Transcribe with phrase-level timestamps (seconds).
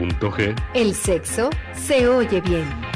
[0.00, 2.89] 99.g, el sexo se oye bien.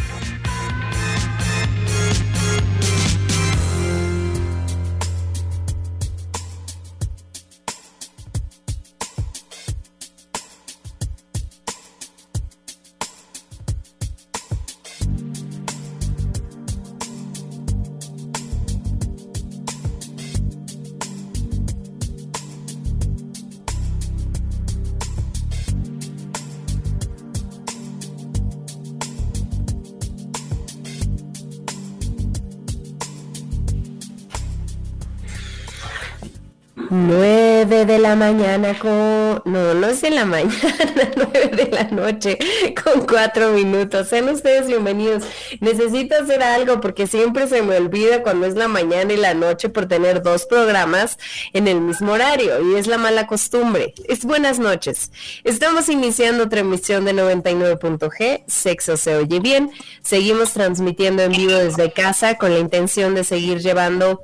[38.15, 39.43] Mañana con...
[39.45, 40.53] No, no es de la mañana,
[41.17, 42.39] 9 de la noche
[42.83, 44.09] con 4 minutos.
[44.09, 45.25] Sean ustedes bienvenidos.
[45.61, 49.69] Necesito hacer algo porque siempre se me olvida cuando es la mañana y la noche
[49.69, 51.19] por tener dos programas
[51.53, 53.95] en el mismo horario y es la mala costumbre.
[54.09, 55.11] Es buenas noches.
[55.45, 59.71] Estamos iniciando otra emisión de 99.g, Sexo se oye bien.
[60.03, 64.23] Seguimos transmitiendo en vivo desde casa con la intención de seguir llevando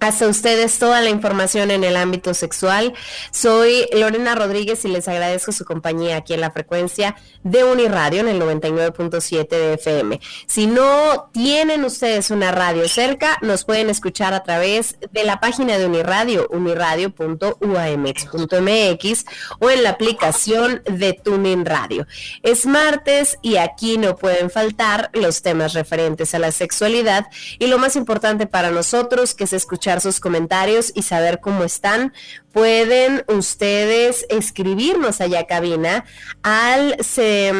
[0.00, 2.94] hasta ustedes toda la información en el ámbito sexual.
[3.32, 8.28] Soy Lorena Rodríguez y les agradezco su compañía aquí en la frecuencia de Uniradio en
[8.28, 10.20] el 99.7 de FM.
[10.46, 15.76] Si no tienen ustedes una radio cerca, nos pueden escuchar a través de la página
[15.76, 19.24] de Uniradio, uniradio.uamx.mx
[19.58, 22.06] o en la aplicación de Tuning Radio.
[22.42, 27.26] Es martes y aquí no pueden faltar los temas referentes a la sexualidad
[27.58, 29.52] y lo más importante para nosotros que es
[29.90, 32.12] escuchar sus comentarios y saber cómo están,
[32.52, 36.04] pueden ustedes escribirnos allá cabina
[36.42, 36.96] al...
[37.00, 37.52] Se,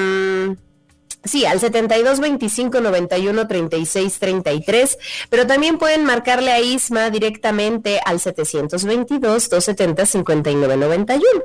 [1.23, 8.21] Sí, al 72 25 91 36 33, pero también pueden marcarle a Isma directamente al
[8.21, 11.43] 722 270 59 91.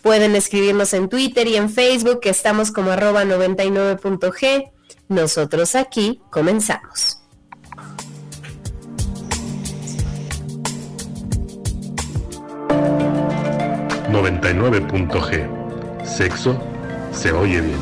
[0.00, 4.70] Pueden escribirnos en Twitter y en Facebook, que estamos como arroba 99.g.
[5.08, 7.27] Nosotros aquí comenzamos.
[14.22, 16.04] 99.g.
[16.04, 16.60] Sexo
[17.12, 17.78] se oye bien.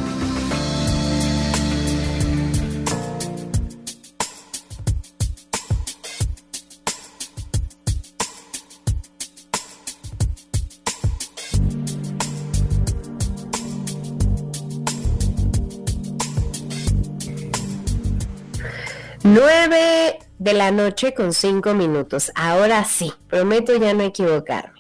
[19.22, 22.30] Nueve de la noche con cinco minutos.
[22.34, 24.75] Ahora sí, prometo ya no equivocarme.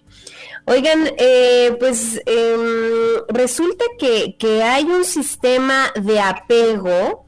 [0.66, 7.26] Oigan, eh, pues em, resulta que, que hay un sistema de apego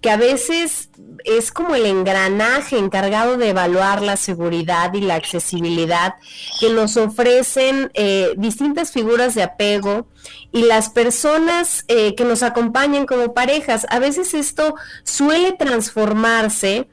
[0.00, 0.90] que a veces
[1.24, 6.14] es como el engranaje encargado de evaluar la seguridad y la accesibilidad
[6.60, 10.06] que nos ofrecen eh, distintas figuras de apego
[10.52, 13.84] y las personas eh, que nos acompañan como parejas.
[13.90, 16.88] A veces esto suele transformarse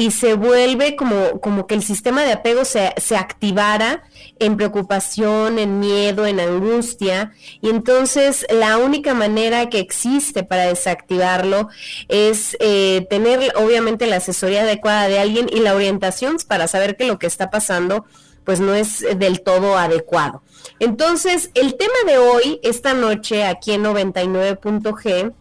[0.00, 4.02] y se vuelve como, como que el sistema de apego se, se activara
[4.38, 7.32] en preocupación, en miedo, en angustia.
[7.60, 11.68] Y entonces la única manera que existe para desactivarlo
[12.08, 17.04] es eh, tener obviamente la asesoría adecuada de alguien y la orientación para saber que
[17.04, 18.06] lo que está pasando
[18.44, 20.42] pues no es del todo adecuado.
[20.78, 25.34] Entonces, el tema de hoy, esta noche, aquí en 99.g,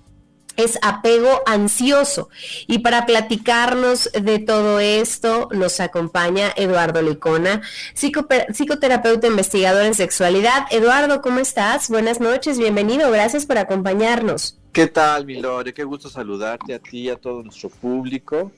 [0.57, 2.29] es apego ansioso.
[2.67, 7.61] Y para platicarnos de todo esto nos acompaña Eduardo Licona,
[7.93, 10.65] psicoterapeuta investigador en sexualidad.
[10.71, 11.89] Eduardo, ¿cómo estás?
[11.89, 14.57] Buenas noches, bienvenido, gracias por acompañarnos.
[14.71, 15.73] ¿Qué tal, Milore?
[15.73, 18.51] Qué gusto saludarte a ti y a todo nuestro público.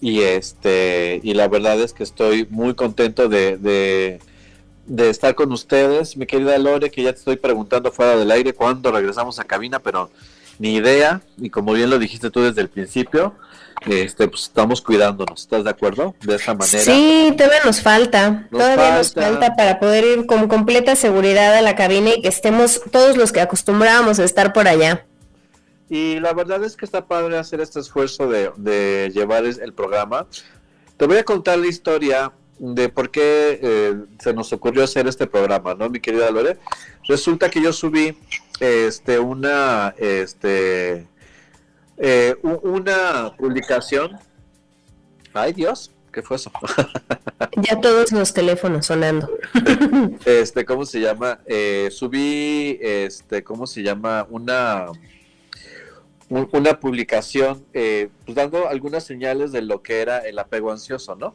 [0.00, 4.20] Y este, y la verdad es que estoy muy contento de, de,
[4.86, 8.54] de estar con ustedes, mi querida Lore, que ya te estoy preguntando fuera del aire
[8.54, 10.10] cuándo regresamos a cabina, pero
[10.60, 13.34] ni idea, y como bien lo dijiste tú desde el principio,
[13.86, 16.14] este, pues estamos cuidándonos, ¿estás de acuerdo?
[16.20, 16.84] De esa manera.
[16.84, 21.76] Sí, todavía nos falta, todavía nos falta para poder ir con completa seguridad a la
[21.76, 25.06] cabina y que estemos todos los que acostumbrábamos a estar por allá.
[25.88, 30.26] Y la verdad es que está padre hacer este esfuerzo de, de llevar el programa.
[30.98, 35.26] Te voy a contar la historia de por qué eh, se nos ocurrió hacer este
[35.26, 36.58] programa, ¿no, mi querida Lore?
[37.08, 38.18] Resulta que yo subí
[38.60, 41.06] este una este
[41.96, 44.18] eh, una publicación.
[45.32, 46.52] Ay Dios, ¿qué fue eso?
[47.56, 49.30] ya todos los teléfonos sonando.
[50.26, 51.40] este, ¿cómo se llama?
[51.46, 54.26] Eh, subí, este, ¿cómo se llama?
[54.28, 54.86] Una
[56.28, 61.34] una publicación eh, pues dando algunas señales de lo que era el apego ansioso, ¿no?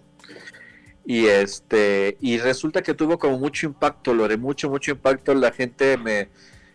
[1.06, 5.34] Y este y resulta que tuvo como mucho impacto, Lore, mucho mucho impacto.
[5.36, 6.30] La gente me,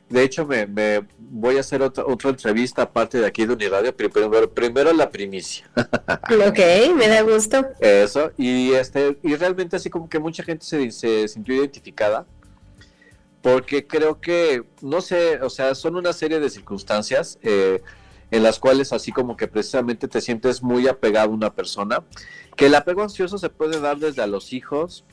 [0.09, 3.94] de hecho me, me voy a hacer otra otra entrevista aparte de aquí de Uniradio,
[3.97, 5.69] pero primero, primero la primicia.
[5.77, 7.67] ok, me da gusto.
[7.81, 12.25] Eso y este y realmente así como que mucha gente se, se sintió identificada
[13.43, 17.38] porque creo que no sé, o sea, son una serie de circunstancias.
[17.43, 17.81] Eh,
[18.31, 22.05] en las cuales así como que precisamente te sientes muy apegado a una persona,
[22.56, 25.05] que el apego ansioso se puede dar desde a los hijos,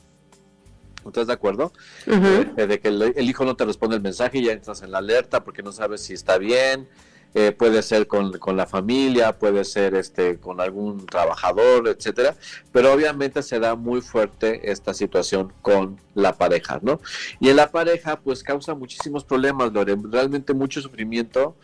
[1.06, 1.72] ¿estás de acuerdo?
[2.06, 4.98] Eh, de que el, hijo no te responde el mensaje y ya entras en la
[4.98, 6.88] alerta porque no sabes si está bien,
[7.34, 12.34] eh, puede ser con, la familia, puede ser este con algún trabajador, etcétera,
[12.72, 17.00] pero obviamente se da muy fuerte esta situación con la pareja, ¿no?
[17.38, 21.54] Y en la pareja pues causa muchísimos problemas, realmente mucho sufrimiento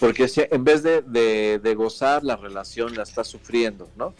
[0.00, 4.14] porque en vez de, gozar la relación la está sufriendo, ¿no?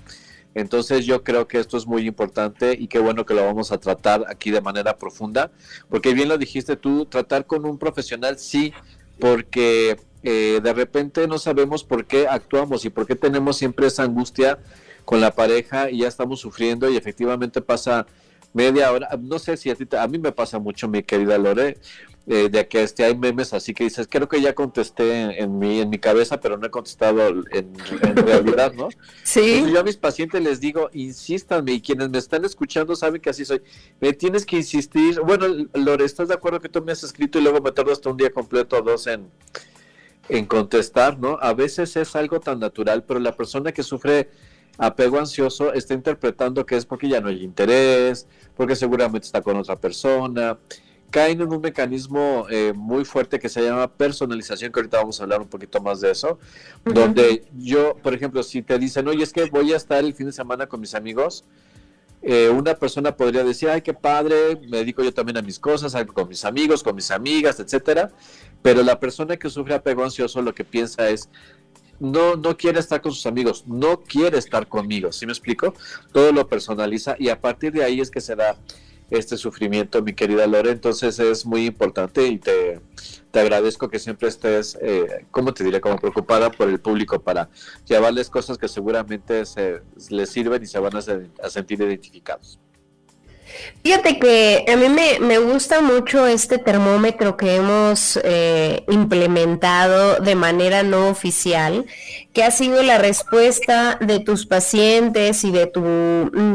[0.54, 3.78] Entonces yo creo que esto es muy importante y qué bueno que lo vamos a
[3.78, 5.50] tratar aquí de manera profunda,
[5.90, 8.72] porque bien lo dijiste tú, tratar con un profesional sí,
[9.18, 14.04] porque eh, de repente no sabemos por qué actuamos y por qué tenemos siempre esa
[14.04, 14.58] angustia
[15.04, 18.06] con la pareja y ya estamos sufriendo y efectivamente pasa
[18.54, 21.76] media hora, no sé si a ti, a mí me pasa mucho, mi querida Lore,
[22.26, 25.80] eh, de que este, hay memes así que dices, creo que ya contesté en, mi,
[25.80, 27.74] en mi cabeza, pero no he contestado en,
[28.16, 28.88] realidad, ¿no?
[29.24, 29.64] Sí.
[29.70, 33.44] yo a mis pacientes les digo, insístanme, y quienes me están escuchando saben que así
[33.44, 33.60] soy,
[34.00, 37.42] me tienes que insistir, bueno, Lore, ¿estás de acuerdo que tú me has escrito y
[37.42, 39.28] luego me tardo hasta un día completo o dos en,
[40.28, 41.38] en contestar, ¿no?
[41.42, 44.30] A veces es algo tan natural, pero la persona que sufre
[44.78, 48.26] apego ansioso está interpretando que es porque ya no hay interés,
[48.56, 50.58] porque seguramente está con otra persona.
[51.10, 55.22] Caen en un mecanismo eh, muy fuerte que se llama personalización, que ahorita vamos a
[55.22, 56.40] hablar un poquito más de eso,
[56.84, 60.26] donde yo, por ejemplo, si te dicen, oye, es que voy a estar el fin
[60.26, 61.44] de semana con mis amigos,
[62.26, 65.94] eh, una persona podría decir, ay, qué padre, me dedico yo también a mis cosas,
[66.06, 68.10] con mis amigos, con mis amigas, etcétera,
[68.62, 71.28] pero la persona que sufre apego ansioso lo que piensa es,
[72.04, 75.74] no, no quiere estar con sus amigos, no quiere estar conmigo, ¿sí me explico?
[76.12, 78.56] Todo lo personaliza y a partir de ahí es que se da
[79.10, 80.70] este sufrimiento, mi querida Lore.
[80.70, 82.80] Entonces es muy importante y te,
[83.30, 85.80] te agradezco que siempre estés, eh, ¿cómo te diré?
[85.80, 87.50] Como preocupada por el público para
[87.86, 92.58] llevarles cosas que seguramente se, les sirven y se van a sentir identificados.
[93.82, 100.82] Fíjate que a mí me, gusta mucho este termómetro que hemos eh, implementado de manera
[100.82, 101.84] no oficial,
[102.32, 105.82] que ha sido la respuesta de tus pacientes y de tu,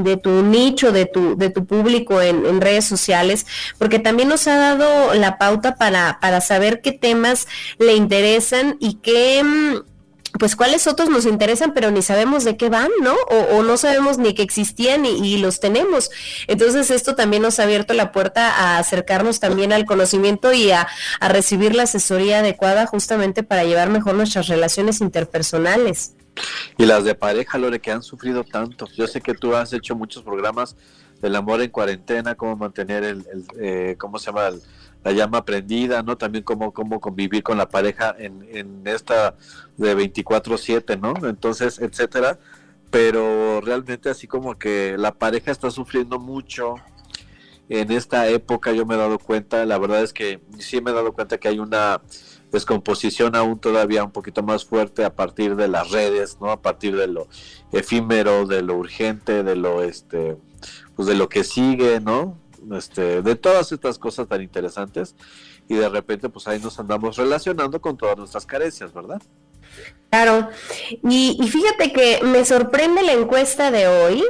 [0.04, 3.46] de tu nicho, de tu, de tu público en, redes sociales,
[3.78, 7.48] porque también nos ha dado la pauta para, para saber qué temas
[7.78, 9.99] le interesan y qué mm,
[10.40, 13.14] pues cuáles otros nos interesan, pero ni sabemos de qué van, ¿no?
[13.30, 16.10] O, no sabemos ni que existían y, los tenemos.
[16.48, 20.88] Entonces esto también nos ha abierto la puerta a acercarnos también al conocimiento y a,
[21.22, 26.14] recibir la asesoría adecuada justamente para llevar mejor nuestras relaciones interpersonales.
[26.78, 28.88] Y las de pareja, Lore, que han sufrido tanto.
[28.96, 30.76] Yo sé que tú has hecho muchos programas
[31.22, 33.26] del amor en cuarentena, cómo mantener el,
[33.60, 34.48] eh, ¿cómo se llama?
[34.48, 34.62] El,
[35.04, 36.18] la llama prendida, ¿no?
[36.18, 39.36] También cómo, cómo convivir con la pareja en, en esta
[39.78, 41.28] de 24/7, ¿no?
[41.28, 42.40] Entonces, etcétera.
[42.92, 46.76] Pero realmente así como que la pareja está sufriendo mucho
[47.70, 50.94] en esta época, yo me he dado cuenta, la verdad es que sí me he
[50.94, 52.02] dado cuenta que hay una
[52.52, 56.50] descomposición aún todavía un poquito más fuerte a partir de las redes, ¿no?
[56.50, 57.28] A partir de lo
[57.72, 60.36] efímero, de lo urgente, de lo este
[60.96, 62.38] pues de lo que sigue, ¿no?
[62.76, 65.16] Este, de todas estas cosas tan interesantes
[65.68, 69.22] y de repente pues ahí nos andamos relacionando con todas nuestras carencias, ¿verdad?
[70.10, 70.50] Claro,
[71.04, 74.24] y, fíjate que me sorprende la encuesta de hoy,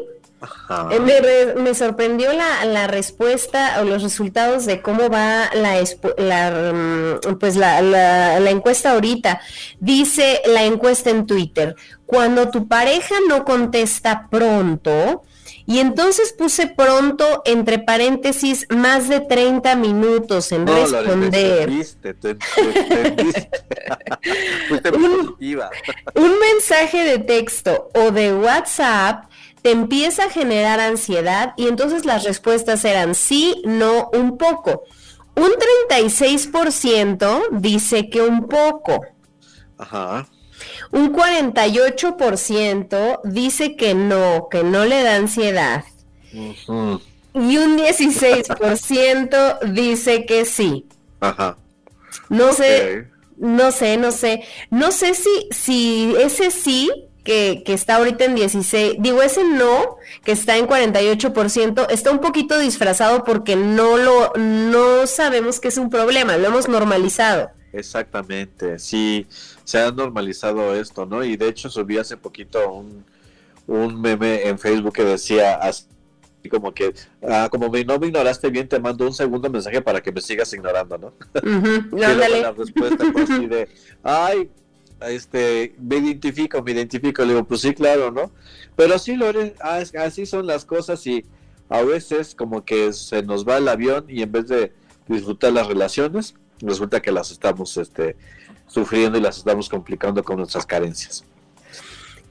[0.90, 5.82] eh, me, sorprendió la, respuesta o los resultados de cómo va la,
[6.18, 9.42] la mm, pues la, la, encuesta ahorita.
[9.80, 15.24] Dice la encuesta en Twitter, cuando tu pareja no contesta pronto,
[15.70, 21.70] y entonces puse pronto, entre paréntesis, más de 30 minutos en responder.
[24.96, 25.38] un,
[26.16, 29.26] un mensaje de texto o de WhatsApp
[29.62, 34.86] te empieza a generar ansiedad y entonces las respuestas eran sí, no, un poco.
[35.36, 35.52] Un
[36.02, 39.06] 36% dice que un poco.
[39.78, 40.28] Ajá.
[40.92, 45.84] Un 48% dice que no, que no le da ansiedad.
[46.32, 50.86] Y un 16% dice que sí.
[51.20, 51.58] Ajá.
[52.30, 54.44] No sé, no sé, no sé.
[54.70, 56.90] No sé si, si ese sí
[57.24, 62.20] que, que, está ahorita en 16, digo, ese no, que está en 48%, está un
[62.20, 67.52] poquito disfrazado porque no lo, no sabemos que es un problema, lo hemos normalizado.
[67.72, 69.28] Exactamente, sí,
[69.70, 71.24] se ha normalizado esto, ¿no?
[71.24, 73.06] Y de hecho subí hace poquito un,
[73.68, 75.86] un meme en Facebook que decía así
[76.50, 80.02] como que, ah, como me, no me ignoraste bien, te mando un segundo mensaje para
[80.02, 81.14] que me sigas ignorando, ¿no?
[81.92, 83.70] la respuesta así de,
[84.02, 84.50] ay,
[85.02, 88.32] este, me identifico, me identifico, le digo, pues sí, claro, ¿no?
[88.76, 91.26] Pero sí, Lore, así son las cosas y
[91.70, 94.74] a veces como que se nos va el avión y en vez de
[95.08, 98.16] disfrutar las relaciones, resulta que las estamos este,
[98.70, 101.26] sufriendo y las estamos complicando con nuestras carencias.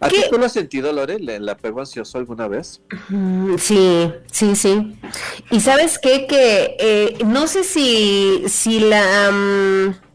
[0.00, 2.80] ¿A qué tú lo has sentido, Lore, el apego ansioso alguna vez?
[3.08, 4.96] Mm, sí, sí, sí.
[5.50, 9.30] Y sabes qué, que eh, no sé si, si la...
[9.32, 10.07] Mm,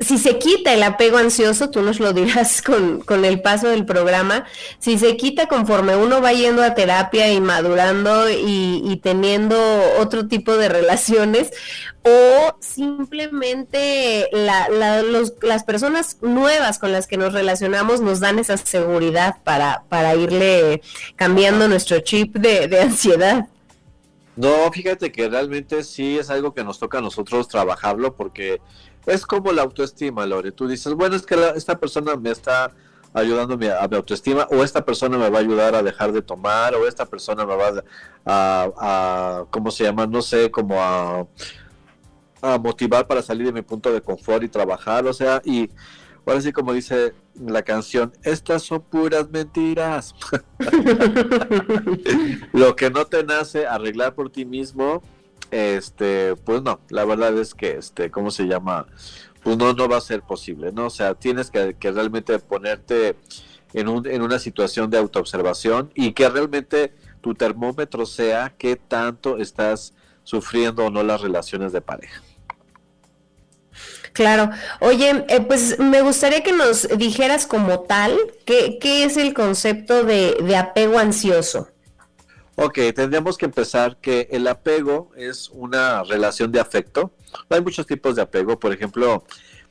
[0.00, 2.62] si se quita el apego ansioso, tú nos lo dirás
[3.06, 4.44] con, el paso del programa,
[4.78, 9.56] si se quita conforme uno va yendo a terapia y madurando y, teniendo
[9.98, 11.50] otro tipo de relaciones,
[12.04, 19.84] o simplemente las personas nuevas con las que nos relacionamos nos dan esa seguridad para,
[19.88, 20.82] para irle
[21.16, 23.46] cambiando nuestro chip de, de ansiedad.
[24.34, 28.60] No, fíjate que realmente sí es algo que nos toca a nosotros trabajarlo porque
[29.06, 30.52] es como la autoestima, Lore.
[30.52, 32.72] Tú dices, bueno, es que esta persona me está
[33.14, 33.66] ayudando a mi,
[33.96, 37.44] autoestima, o esta persona me va a ayudar a dejar de tomar, o esta persona
[37.44, 37.82] me va
[38.24, 40.06] a, a, ¿cómo se llama?
[40.06, 41.26] No sé, como a,
[42.40, 45.70] a motivar para salir de mi punto de confort y trabajar, o sea, y
[46.24, 50.14] ahora sí como dice la canción, estas son puras mentiras.
[52.52, 55.02] Lo que no te nace arreglar por ti mismo,
[55.52, 58.86] este, pues no, la verdad es que, este, ¿cómo se llama?
[59.42, 60.86] Pues no, va a ser posible, ¿no?
[60.86, 63.16] O sea, tienes que, realmente ponerte
[63.74, 69.36] en, un, en una situación de autoobservación y que realmente tu termómetro sea qué tanto
[69.36, 69.92] estás
[70.24, 72.22] sufriendo o no las relaciones de pareja.
[74.14, 74.50] Claro.
[74.80, 78.16] Oye, eh, pues me gustaría que nos dijeras como tal
[78.46, 81.71] qué, qué es el concepto de, de apego ansioso.
[82.56, 87.12] Ok, tendríamos que empezar que el apego es una relación de afecto.
[87.48, 89.24] Hay muchos tipos de apego, por ejemplo,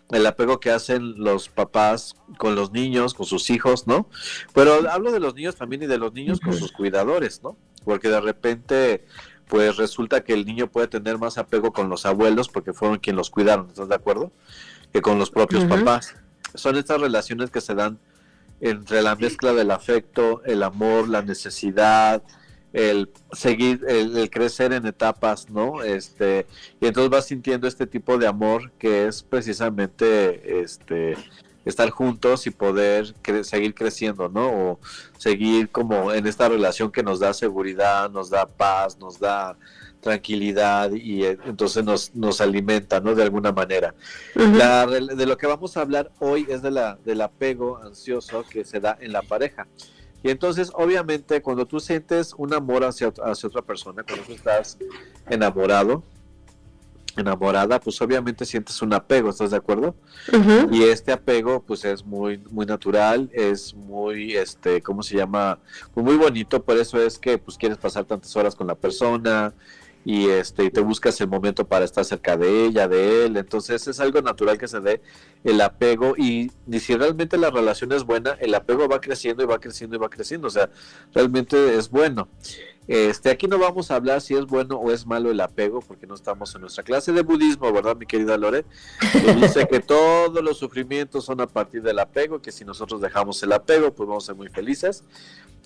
[0.09, 4.09] el apego que hacen los papás con los niños, con sus hijos, ¿no?
[4.53, 7.55] Pero hablo de los niños también y de los niños con sus cuidadores, ¿no?
[7.85, 9.05] Porque de repente,
[9.47, 13.17] pues resulta que el niño puede tener más apego con los abuelos porque fueron quienes
[13.17, 14.31] los cuidaron, ¿estás de acuerdo?
[14.91, 16.15] Que con los propios papás.
[16.55, 17.99] Son estas relaciones que se dan
[18.59, 22.21] entre la mezcla del afecto, el amor, la necesidad,
[22.73, 25.83] el seguir, el, crecer en etapas, ¿no?
[25.83, 26.45] Este,
[26.79, 31.17] y entonces vas sintiendo este tipo de amor que es precisamente este
[31.65, 33.13] estar juntos y poder
[33.43, 34.49] seguir creciendo, ¿no?
[34.49, 34.79] O
[35.17, 39.57] seguir como en esta relación que nos da seguridad, nos da paz, nos da
[40.01, 43.13] tranquilidad y eh, entonces nos, nos alimenta, ¿no?
[43.13, 43.93] De alguna manera.
[44.35, 48.79] de lo que vamos a hablar hoy es de la, del apego ansioso que se
[48.79, 49.67] da en la pareja.
[50.23, 54.77] Y entonces, obviamente, cuando tú sientes un amor hacia, hacia otra persona, cuando tú estás
[55.29, 56.03] enamorado,
[57.17, 59.95] enamorada, pues obviamente sientes un apego, ¿estás de acuerdo?
[60.71, 65.59] Y este apego, pues es muy, muy natural, es muy, este, ¿cómo se llama?
[65.93, 69.53] Pues muy bonito, por eso es que, pues quieres pasar tantas horas con la persona,
[70.03, 73.99] y este te buscas el momento para estar cerca de ella, de él, entonces es
[73.99, 75.01] algo natural que se dé
[75.43, 79.59] el apego y, si realmente la relación es buena, el apego va creciendo y va
[79.59, 80.69] creciendo y va creciendo, o sea,
[81.13, 82.27] realmente es bueno.
[82.87, 86.07] Este, aquí no vamos a hablar si es bueno o es malo el apego, porque
[86.07, 88.65] no estamos en nuestra clase de budismo, ¿verdad, mi querida Lore?
[89.39, 93.53] Dice que todos los sufrimientos son a partir del apego, que si nosotros dejamos el
[93.53, 95.03] apego, pues vamos a ser muy felices.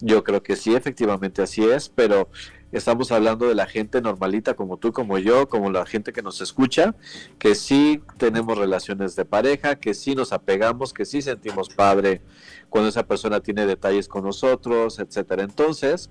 [0.01, 2.29] Yo creo que sí, efectivamente así es, pero
[2.71, 6.41] estamos hablando de la gente normalita como tú, como yo, como la gente que nos
[6.41, 6.95] escucha,
[7.39, 12.21] que sí tenemos relaciones de pareja, que sí nos apegamos, que sí sentimos padre
[12.69, 15.43] cuando esa persona tiene detalles con nosotros, etcétera.
[15.43, 16.09] Entonces,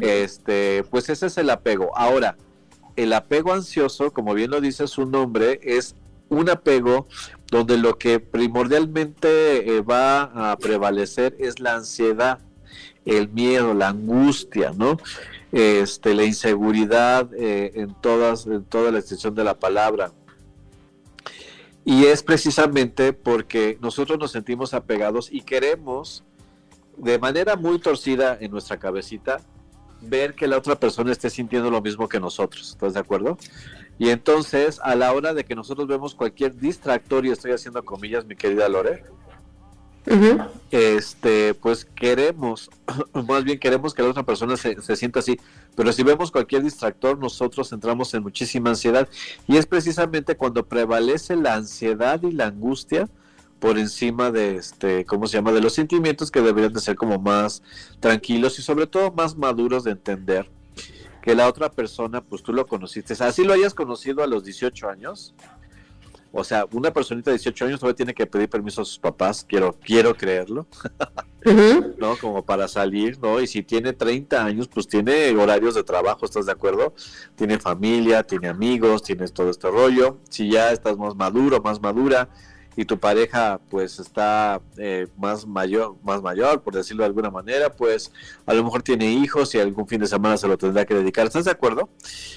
[0.00, 1.96] este, pues ese es el apego.
[1.96, 2.36] Ahora,
[2.94, 5.96] el apego ansioso, como bien lo dice su nombre, es
[6.28, 7.06] un apego
[7.50, 12.40] donde lo que primordialmente eh, va a prevalecer es la ansiedad,
[13.08, 14.98] el miedo, la angustia, ¿no?
[15.52, 20.12] este, la inseguridad eh, en, todas, en toda la extensión de la palabra.
[21.84, 26.22] Y es precisamente porque nosotros nos sentimos apegados y queremos,
[26.98, 29.40] de manera muy torcida en nuestra cabecita,
[30.02, 32.70] ver que la otra persona esté sintiendo lo mismo que nosotros.
[32.70, 33.38] ¿Estás de acuerdo?
[33.98, 38.26] Y entonces, a la hora de que nosotros vemos cualquier distractor, y estoy haciendo comillas,
[38.26, 39.04] mi querida Lore,
[40.70, 42.70] este, pues queremos,
[43.26, 45.38] más bien queremos que la otra persona se, se, sienta así,
[45.74, 49.08] pero si vemos cualquier distractor, nosotros entramos en muchísima ansiedad
[49.46, 53.08] y es precisamente cuando prevalece la ansiedad y la angustia
[53.58, 55.52] por encima de este, ¿cómo se llama?
[55.52, 57.62] De los sentimientos que deberían de ser como más
[58.00, 60.48] tranquilos y sobre todo más maduros de entender
[61.22, 64.88] que la otra persona, pues tú lo conociste, así lo hayas conocido a los 18
[64.88, 65.34] años,
[66.38, 69.44] o sea, una personita de 18 años todavía tiene que pedir permiso a sus papás,
[69.46, 70.66] quiero, quiero creerlo,
[71.98, 72.16] ¿no?
[72.16, 73.40] Como para salir, ¿no?
[73.40, 76.94] Y si tiene 30 años, pues tiene horarios de trabajo, ¿estás de acuerdo?
[77.34, 80.18] Tiene familia, tiene amigos, tienes todo este rollo.
[80.30, 82.28] Si ya estás más maduro, más madura,
[82.78, 87.74] y tu pareja pues está eh, más mayor, más mayor, por decirlo de alguna manera,
[87.74, 88.12] pues
[88.46, 91.26] a lo mejor tiene hijos y algún fin de semana se lo tendrá que dedicar.
[91.26, 91.88] ¿Estás de acuerdo?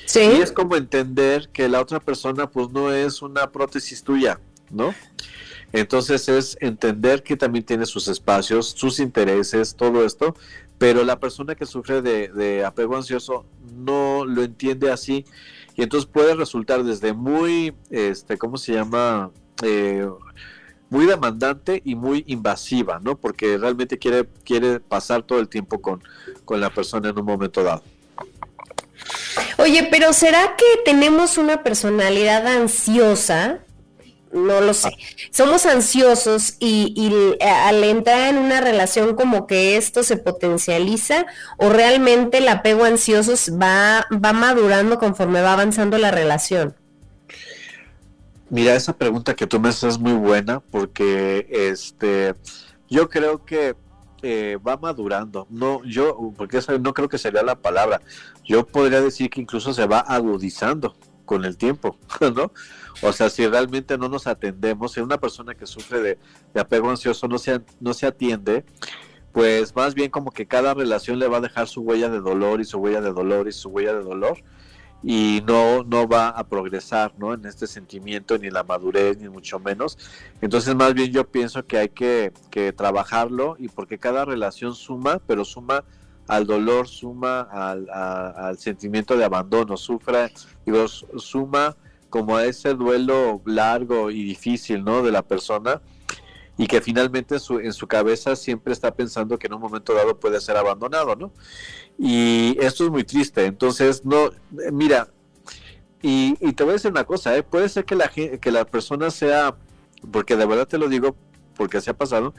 [0.08, 0.22] Sí.
[0.22, 4.40] Y es como entender que la otra persona pues no es una prótesis tuya,
[4.72, 4.96] ¿no?
[5.74, 10.36] Entonces es entender que también tiene sus espacios, sus intereses, todo esto,
[10.80, 13.46] pero la persona que sufre de, de apego ansioso
[13.76, 15.24] no lo entiende así
[15.76, 19.30] y entonces puede resultar desde muy, este, ¿cómo se llama?
[19.62, 20.08] Eh,
[20.92, 23.18] muy demandante y muy invasiva, ¿no?
[23.18, 26.04] Porque realmente quiere, quiere pasar todo el tiempo con,
[26.44, 27.82] con la persona en un momento dado.
[29.58, 33.60] Oye, pero ¿será que tenemos una personalidad ansiosa?
[34.34, 34.92] No lo sé.
[35.32, 41.26] Somos ansiosos y, y, al entrar en una relación como que esto se potencializa
[41.58, 46.76] o realmente el apego ansioso va, va madurando conforme va avanzando la relación.
[48.52, 52.36] Mira, esa pregunta que tú me haces es muy buena porque este
[52.90, 53.78] yo creo que
[54.24, 55.48] eh, va madurando.
[55.50, 58.02] No, yo, porque esa no creo que sería la palabra.
[58.44, 61.98] Yo podría decir que incluso se va agudizando con el tiempo,
[62.36, 62.52] ¿no?
[63.02, 66.20] O sea, si realmente no nos atendemos, si una persona que sufre de,
[66.54, 68.66] de apego ansioso no se, no se atiende,
[69.32, 72.60] pues más bien como que cada relación le va a dejar su huella de dolor
[72.60, 74.44] y su huella de dolor y su huella de dolor
[75.04, 77.34] y no, no va a progresar ¿no?
[77.34, 79.98] en este sentimiento, ni la madurez, ni mucho menos.
[80.42, 85.20] Entonces, más bien yo pienso que hay que, que trabajarlo y porque cada relación suma,
[85.26, 85.84] pero suma
[86.28, 90.30] al dolor, suma al, sentimiento de abandono, sufra,
[90.66, 91.76] digo, suma
[92.10, 95.02] como a ese duelo largo y difícil ¿no?
[95.02, 95.82] de la persona
[96.58, 99.94] y que finalmente en su, en su cabeza siempre está pensando que en un momento
[99.94, 101.32] dado puede ser abandonado, ¿no?
[102.04, 103.46] Y esto es muy triste.
[103.46, 104.32] Entonces, no,
[104.72, 105.08] mira,
[106.02, 107.44] y, y te voy a decir una cosa, ¿eh?
[107.44, 109.56] puede ser que la, que la persona sea,
[110.12, 111.16] porque de verdad te lo digo,
[111.56, 112.34] porque se ha pasado,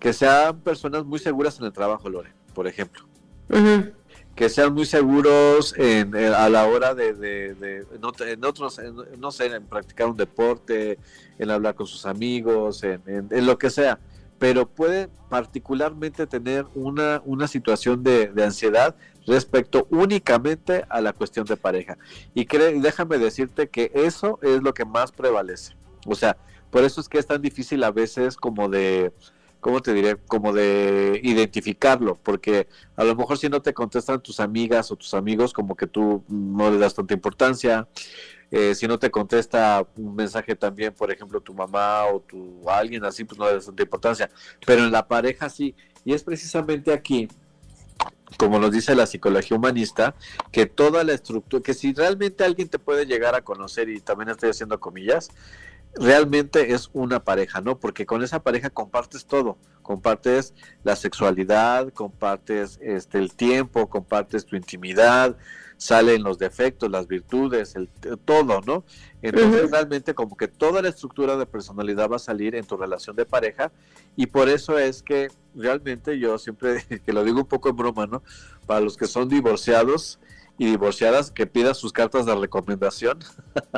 [0.00, 3.04] que sean personas muy seguras en el trabajo, Lore, por ejemplo.
[3.50, 3.92] Uh -huh.
[4.34, 8.80] Que sean muy seguros en, en, a la hora de, de, de en, en, otros,
[8.80, 10.98] en, no sé, en practicar un deporte,
[11.38, 14.00] en hablar con sus amigos, en, lo que sea
[14.38, 18.94] pero puede particularmente tener una, una situación de, de, ansiedad
[19.26, 21.96] respecto únicamente a la cuestión de pareja.
[22.34, 25.74] Y cree, déjame decirte que eso es lo que más prevalece.
[26.06, 26.36] O sea,
[26.70, 29.12] por eso es que es tan difícil a veces como de,
[29.60, 30.16] ¿cómo te diré?
[30.16, 35.14] Como de identificarlo, porque a lo mejor si no te contestan tus amigas o tus
[35.14, 37.88] amigos, como que tú no le das tanta importancia,
[38.56, 43.04] eh, si no te contesta un mensaje también, por ejemplo, tu mamá o tu alguien
[43.04, 44.30] así, pues no das tanta importancia.
[44.64, 45.74] Pero en la pareja sí.
[46.04, 47.26] Y es precisamente aquí,
[48.38, 50.14] como nos dice la psicología humanista,
[50.52, 54.28] que toda la estructura, que si realmente alguien te puede llegar a conocer, y también
[54.28, 55.30] estoy haciendo comillas,
[55.96, 57.78] realmente es una pareja, ¿no?
[57.78, 64.56] Porque con esa pareja compartes todo, compartes la sexualidad, compartes este el tiempo, compartes tu
[64.56, 65.36] intimidad,
[65.76, 67.88] salen los defectos, las virtudes, el,
[68.24, 68.84] todo, ¿no?
[69.22, 69.70] Entonces uh -huh.
[69.70, 73.26] realmente como que toda la estructura de personalidad va a salir en tu relación de
[73.26, 73.70] pareja
[74.16, 78.06] y por eso es que realmente yo siempre, que lo digo un poco en broma,
[78.06, 78.22] ¿no?
[78.66, 80.18] Para los que son divorciados
[80.56, 83.18] y divorciadas, que pidan sus cartas de recomendación.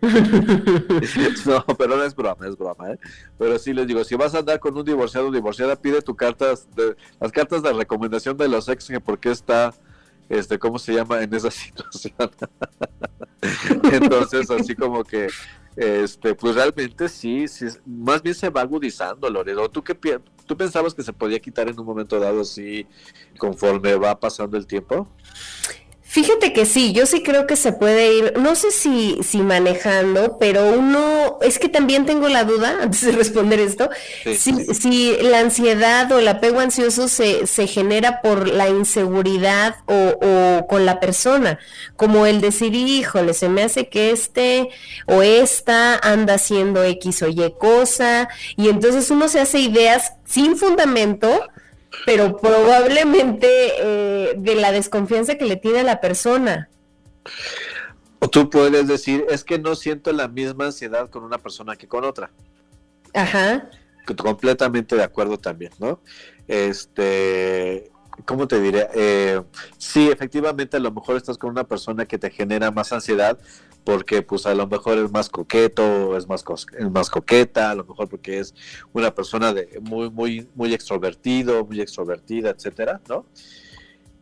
[1.46, 2.98] no, pero no es broma, es broma, ¿eh?
[3.38, 6.14] Pero sí les digo, si vas a andar con un divorciado o divorciada, pide tu
[6.14, 9.74] cartas, de, las cartas de recomendación de los ex, que por qué está
[10.30, 11.22] este, ¿cómo se llama?
[11.22, 12.30] En esa situación.
[13.92, 15.28] Entonces, así como que,
[15.76, 19.68] este, pues realmente sí, sí, más bien se va agudizando, Loredo.
[19.68, 19.94] ¿Tú qué
[20.46, 22.86] tú pensabas que se podía quitar en un momento dado así
[23.38, 25.08] conforme va pasando el tiempo?
[26.10, 30.38] Fíjate que sí, yo sí creo que se puede ir, no sé si, si manejando,
[30.40, 33.88] pero uno, es que también tengo la duda, antes de responder esto,
[34.36, 40.66] si, la ansiedad o el apego ansioso se, se genera por la inseguridad o, o,
[40.66, 41.60] con la persona,
[41.94, 44.70] como el decir, híjole, se me hace que este
[45.06, 50.56] o esta anda haciendo X o Y cosa, y entonces uno se hace ideas sin
[50.56, 51.40] fundamento
[52.06, 56.68] pero probablemente eh, de la desconfianza que le tiene a la persona.
[58.18, 61.88] O tú puedes decir, es que no siento la misma ansiedad con una persona que
[61.88, 62.30] con otra.
[63.14, 63.70] Ajá.
[64.16, 66.00] Completamente de acuerdo también, ¿no?
[66.48, 67.90] Este,
[68.24, 68.88] ¿cómo te diré?
[68.94, 69.42] Eh,
[69.78, 73.38] sí, efectivamente, a lo mejor estás con una persona que te genera más ansiedad
[73.84, 76.44] porque, pues, a lo mejor es más coqueto, es más,
[76.78, 78.54] es más coqueta, a lo mejor porque es
[78.92, 83.26] una persona de muy, muy, muy extrovertido, muy extrovertida, etcétera, ¿no?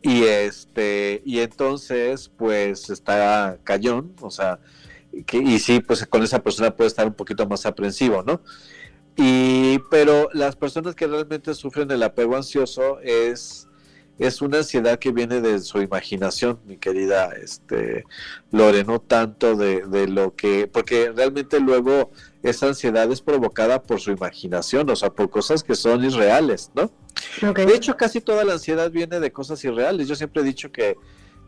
[0.01, 4.59] Y este, y entonces, pues, está cañón, o sea,
[5.25, 8.41] que, y sí, pues con esa persona puede estar un poquito más aprensivo, ¿no?
[9.17, 13.68] Y, pero las personas que realmente sufren el apego ansioso es
[14.19, 18.03] es una ansiedad que viene de su imaginación, mi querida este,
[18.51, 22.11] Lore, no tanto de, lo que, porque realmente luego
[22.43, 26.91] esa ansiedad es provocada por su imaginación, o sea, por cosas que son irreales, ¿no?
[27.53, 30.07] De hecho, casi toda la ansiedad viene de cosas irreales.
[30.07, 30.97] Yo siempre he dicho que,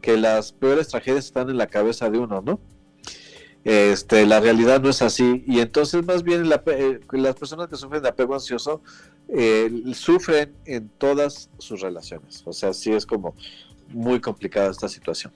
[0.01, 2.59] que las peores tragedias están en la cabeza de uno, ¿no?
[3.63, 8.01] Este, la realidad no es así y entonces más bien eh, las personas que sufren
[8.01, 8.81] de apego ansioso
[9.29, 12.43] eh, sufren en todas sus relaciones.
[12.45, 13.35] O sea, sí es como
[13.89, 15.33] muy complicada esta situación.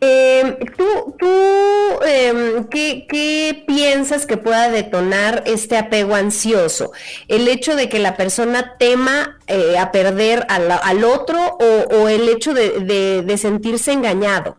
[0.00, 1.26] Em, ¿Tú, tú
[2.06, 6.92] em, ¿qué, piensas que pueda detonar este apego ansioso?
[7.28, 12.52] ¿El hecho de que la persona tema eh, a perder al, otro o, el hecho
[12.52, 14.58] de, sentirse engañado?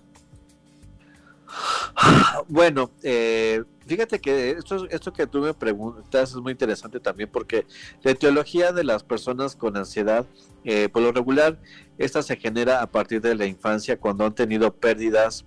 [2.50, 7.66] Bueno, eh, Fíjate que esto, esto que tú me preguntas es muy interesante también porque
[8.04, 10.26] la etiología de las personas con ansiedad,
[10.66, 11.58] eh, por lo regular,
[11.98, 15.46] esta se genera a partir de la infancia cuando han tenido pérdidas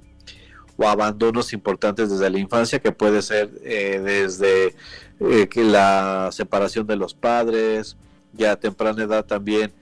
[0.78, 4.74] o abandonos importantes desde la infancia, que puede ser eh, desde
[5.20, 7.98] eh, que la separación de los padres,
[8.32, 9.72] ya a temprana edad también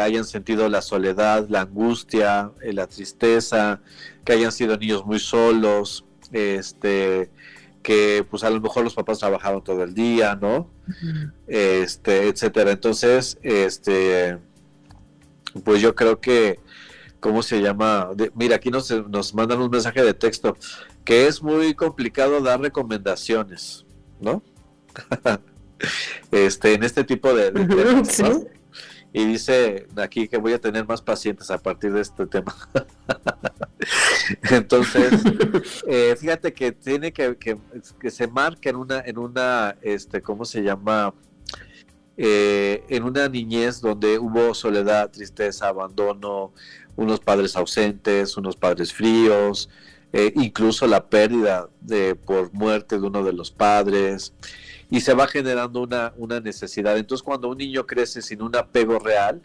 [0.00, 3.80] hayan sentido la soledad, la angustia, la tristeza,
[4.24, 7.28] que hayan sido niños muy solos, este
[7.84, 10.70] que pues a lo mejor los papás trabajaban todo el día, ¿no?
[11.46, 12.72] Este, etcétera.
[12.72, 14.38] Entonces, este,
[15.62, 16.58] pues yo creo que,
[17.20, 18.08] ¿cómo se llama?
[18.34, 20.56] mira, aquí nos, nos mandan un mensaje de texto
[21.04, 23.84] que es muy complicado dar recomendaciones,
[24.18, 24.42] ¿no?
[26.30, 27.52] este, en este tipo de,
[29.12, 32.56] Y dice aquí que voy a tener más pacientes a partir de este tema.
[34.50, 35.12] Entonces,
[35.86, 40.62] eh, fíjate que tiene que, que, se marca en una, en una, este, ¿cómo se
[40.62, 41.14] llama?
[42.16, 46.52] Eh, en una niñez donde hubo soledad, tristeza, abandono,
[46.96, 49.68] unos padres ausentes, unos padres fríos,
[50.12, 54.32] eh, incluso la pérdida de por muerte de uno de los padres
[54.88, 56.96] y se va generando una, una necesidad.
[56.96, 59.42] Entonces cuando un niño crece sin un apego real,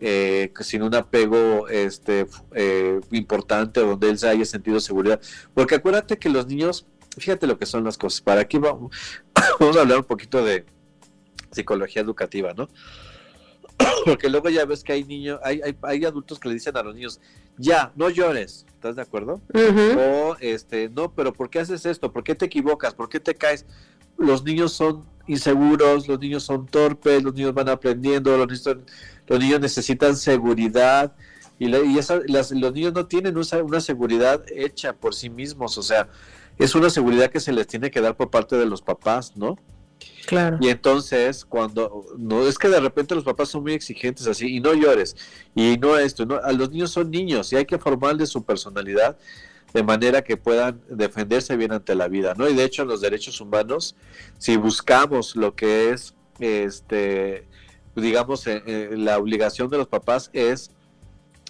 [0.00, 5.20] eh, sin un apego este, eh, importante donde él se haya sentido seguridad,
[5.54, 8.94] porque acuérdate que los niños, fíjate lo que son las cosas, para aquí vamos,
[9.60, 10.64] vamos a hablar un poquito de
[11.50, 12.68] psicología educativa, ¿no?
[14.04, 16.82] Porque luego ya ves que hay niños, hay, hay, hay, adultos que le dicen a
[16.82, 17.20] los niños,
[17.56, 19.40] ya, no llores, ¿estás de acuerdo?
[19.98, 22.12] O este, no, pero ¿por qué haces esto?
[22.12, 22.94] ¿Por qué te equivocas?
[22.94, 23.66] ¿Por qué te caes?
[24.20, 28.84] los niños son inseguros, los niños son torpes, los niños van aprendiendo, los niños,
[29.26, 31.14] los niños necesitan seguridad
[31.58, 36.08] y, los niños no tienen una, seguridad hecha por sí mismos, o sea,
[36.58, 39.58] es una seguridad que se les tiene que dar por parte de los papás, ¿no?
[40.26, 40.56] Claro.
[40.60, 44.60] Y entonces, cuando, no es que de repente los papás son muy exigentes así, y
[44.60, 45.16] no llores,
[45.54, 49.18] y no esto, no, a los niños son niños y hay que formarles su personalidad
[49.72, 52.48] de manera que puedan defenderse bien ante la vida, ¿no?
[52.48, 53.96] Y de hecho, los derechos humanos,
[54.38, 57.46] si buscamos lo que es, este,
[57.94, 60.70] digamos, eh, eh, la obligación de los papás es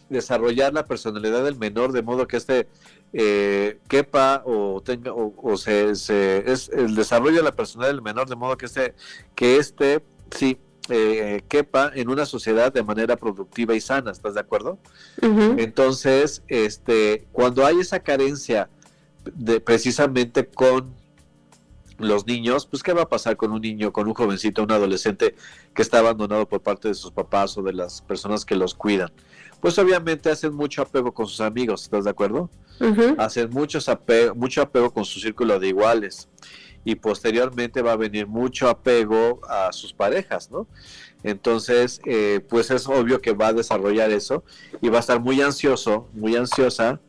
[0.09, 2.69] desarrollar la personalidad del menor de modo que este
[3.13, 8.29] eh, quepa o tenga o, se, se, es el desarrollo de la personalidad del menor
[8.29, 8.95] de modo que este
[9.37, 10.59] que este sí
[10.91, 14.79] eh, quepa en una sociedad de manera productiva y sana, ¿estás de acuerdo?
[15.23, 18.69] Entonces, este, cuando hay esa carencia
[19.25, 20.95] de, precisamente con
[21.99, 25.35] los niños, pues qué va a pasar con un niño, con un jovencito, un adolescente
[25.75, 29.13] que está abandonado por parte de sus papás o de las personas que los cuidan.
[29.61, 32.49] Pues obviamente hacen mucho apego con sus amigos, ¿estás de acuerdo?
[33.19, 36.29] Hacen muchos apego, mucho apego con su círculo de iguales
[36.85, 40.67] y posteriormente va a venir mucho apego a sus parejas, ¿no?
[41.23, 44.43] Entonces, eh, pues es obvio que va a desarrollar eso
[44.81, 47.01] y va a estar muy ansioso, muy ansiosa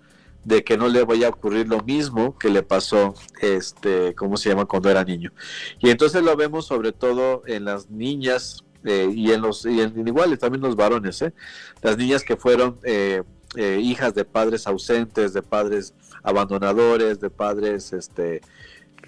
[0.43, 4.49] de que no le vaya a ocurrir lo mismo que le pasó, este, ¿cómo se
[4.49, 4.65] llama?
[4.65, 5.31] Cuando era niño.
[5.79, 10.07] Y entonces lo vemos sobre todo en las niñas eh, y en los, y en,
[10.07, 11.33] iguales también los varones, ¿eh?
[11.81, 13.21] Las niñas que fueron eh,
[13.55, 18.41] eh, hijas de padres ausentes, de padres abandonadores, de padres, este,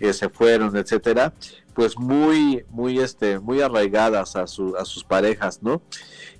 [0.04, 1.34] que se fueron, etcétera,
[1.74, 5.82] pues muy, muy, este, muy arraigadas a, su, a sus parejas, ¿no?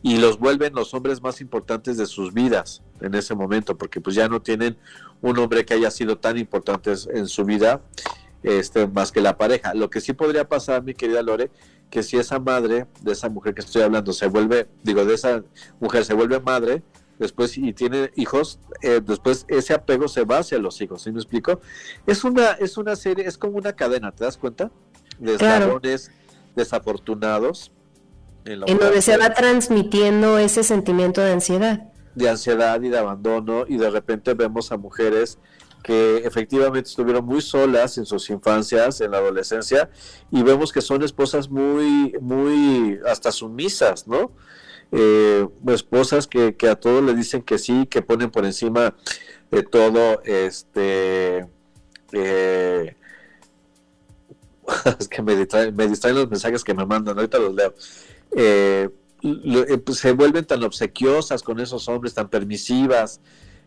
[0.02, 4.18] Y los vuelven los hombres más importantes de sus vidas en ese momento, porque pues
[4.18, 4.76] ya no tienen
[5.22, 7.82] un hombre que haya sido tan importante en su vida,
[8.44, 9.74] este, más que la pareja.
[9.74, 11.50] Lo que sí podría pasar, mi querida Lore,
[11.90, 15.42] que si esa madre de esa mujer que estoy hablando se vuelve, digo, de esa
[15.80, 16.84] mujer se vuelve madre,
[17.20, 21.20] después y tiene hijos, eh, después ese apego se va hacia los hijos, ¿sí me
[21.20, 21.60] explico?
[22.06, 24.72] Es una, es una serie, es como una cadena, ¿te das cuenta?
[25.20, 25.80] De claro.
[26.56, 27.72] desafortunados.
[28.46, 31.94] En, donde se va transmitiendo ese sentimiento de ansiedad.
[32.14, 35.40] De ansiedad y de abandono, y de repente vemos a mujeres
[35.82, 39.90] que efectivamente estuvieron muy solas en sus infancias, en la adolescencia,
[40.32, 44.32] y vemos que son esposas muy, muy hasta sumisas, ¿no?
[44.96, 48.96] Eh, esposas que, que, a todos le dicen que sí, que ponen por encima
[49.50, 51.48] de todo, este,
[52.12, 52.96] eh,
[55.00, 57.74] es que me distraen, me distraen, los mensajes que me mandan, ahorita los leo.
[58.36, 58.90] Eh,
[59.84, 63.20] pues, se vuelven tan obsequiosas con esos hombres, tan permisivas,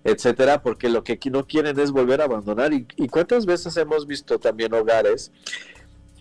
[0.05, 2.73] etcétera, porque lo que no quieren es volver a abandonar.
[2.73, 5.33] Y, cuántas veces hemos visto también hogares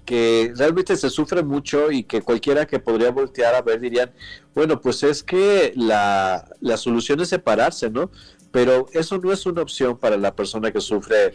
[0.06, 4.12] que realmente se sufre mucho y que cualquiera que podría voltear a ver dirían,
[4.54, 8.12] bueno, pues es que la, la solución es separarse, ¿no?
[8.52, 11.34] Pero eso no es una opción para la persona que sufre,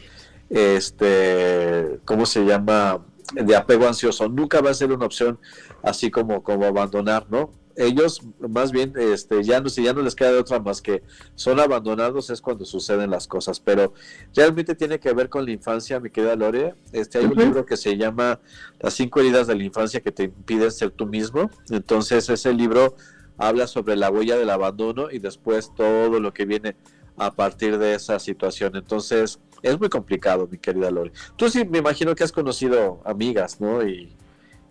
[0.49, 3.05] este, ¿cómo se llama?
[3.35, 4.29] de apego ansioso.
[4.29, 5.39] Nunca va a ser una opción
[5.83, 7.51] así como, como abandonar, ¿no?
[7.77, 11.03] Ellos más bien este ya no si ya no les queda de otra más que
[11.35, 13.61] son abandonados es cuando suceden las cosas.
[13.61, 13.95] Pero
[14.35, 16.75] realmente tiene que ver con la infancia mi querida Lore.
[16.93, 18.41] Este hay un libro que se llama
[18.81, 21.51] las cinco heridas de la infancia que te impiden ser tú mismo.
[21.71, 22.97] Entonces ese libro
[23.39, 26.77] habla sobre la huella del abandono y después todo lo que viene
[27.17, 28.77] a partir de esa situación.
[28.77, 31.13] Entonces es muy complicado mi querida Lore.
[31.37, 34.17] Tú sí me imagino que has conocido amigas no y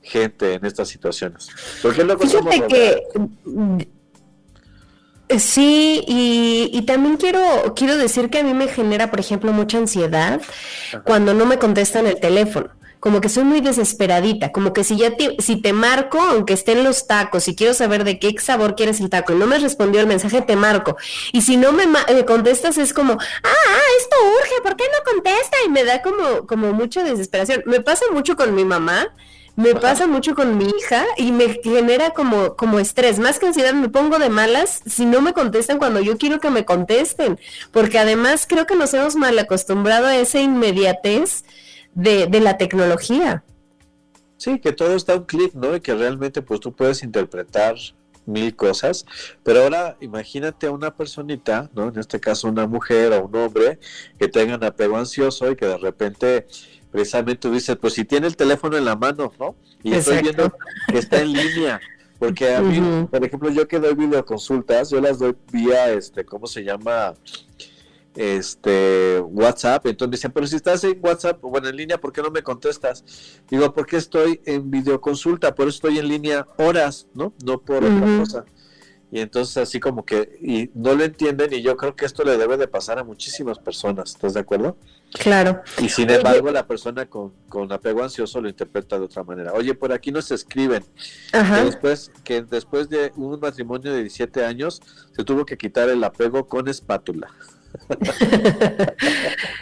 [0.01, 1.49] gente en estas situaciones.
[1.81, 3.03] Porque Fíjate que
[3.45, 3.79] mm,
[5.37, 10.41] sí, y, también quiero, quiero decir que a mí me genera, por ejemplo, mucha ansiedad
[11.03, 12.71] cuando no me contestan el teléfono.
[12.99, 16.73] Como que soy muy desesperadita, como que si ya te, si te marco, aunque esté
[16.73, 19.57] en los tacos, y quiero saber de qué sabor quieres el taco y no me
[19.57, 20.97] respondió el mensaje, te marco.
[21.31, 21.85] Y si no me,
[22.25, 25.55] contestas es como, ah, esto urge, ¿por qué no contesta?
[25.65, 27.63] Y me da como, como mucha desesperación.
[27.67, 29.07] Me pasa mucho con mi mamá,
[29.59, 33.73] me pasa mucho con mi hija y me genera como, como estrés, más que ansiedad,
[33.73, 37.37] me pongo de malas si no me contestan cuando yo quiero que me contesten,
[37.71, 41.43] porque además creo que nos hemos mal acostumbrado a esa inmediatez
[41.93, 43.43] de, de la tecnología.
[44.37, 45.75] Sí, que todo está un clic, ¿no?
[45.75, 47.75] Y que realmente pues tú puedes interpretar
[48.25, 49.05] mil cosas,
[49.43, 51.89] pero ahora imagínate a una personita, ¿no?
[51.89, 53.79] En este caso una mujer o un hombre
[54.17, 56.47] que tengan apego ansioso y que de repente
[56.91, 59.55] precisamente tú dices, pues si tiene el teléfono en la mano, ¿no?
[59.83, 60.51] Y estoy viendo
[60.87, 61.79] que está en línea,
[62.17, 66.47] porque a mí, por ejemplo, yo que doy videoconsultas, yo las doy vía, este, ¿cómo
[66.47, 67.13] se llama?
[68.15, 72.31] Este, WhatsApp, entonces dicen, pero si estás en WhatsApp, bueno, en línea, ¿por qué no
[72.31, 73.05] me contestas?
[73.49, 77.33] Digo, porque estoy en videoconsulta, por eso estoy en línea horas, ¿no?
[77.45, 78.45] No por otra cosa
[79.11, 82.37] y entonces así como que y no lo entienden y yo creo que esto le
[82.37, 84.77] debe de pasar a muchísimas personas, ¿estás de acuerdo?
[85.13, 85.61] Claro.
[85.81, 89.53] Y sin embargo la persona con, con apego ansioso lo interpreta de otra manera.
[89.53, 90.83] Oye, por aquí nos escriben
[91.31, 94.81] Que, después, que después de un matrimonio de 17 años
[95.15, 97.29] se tuvo que quitar el apego con espátula.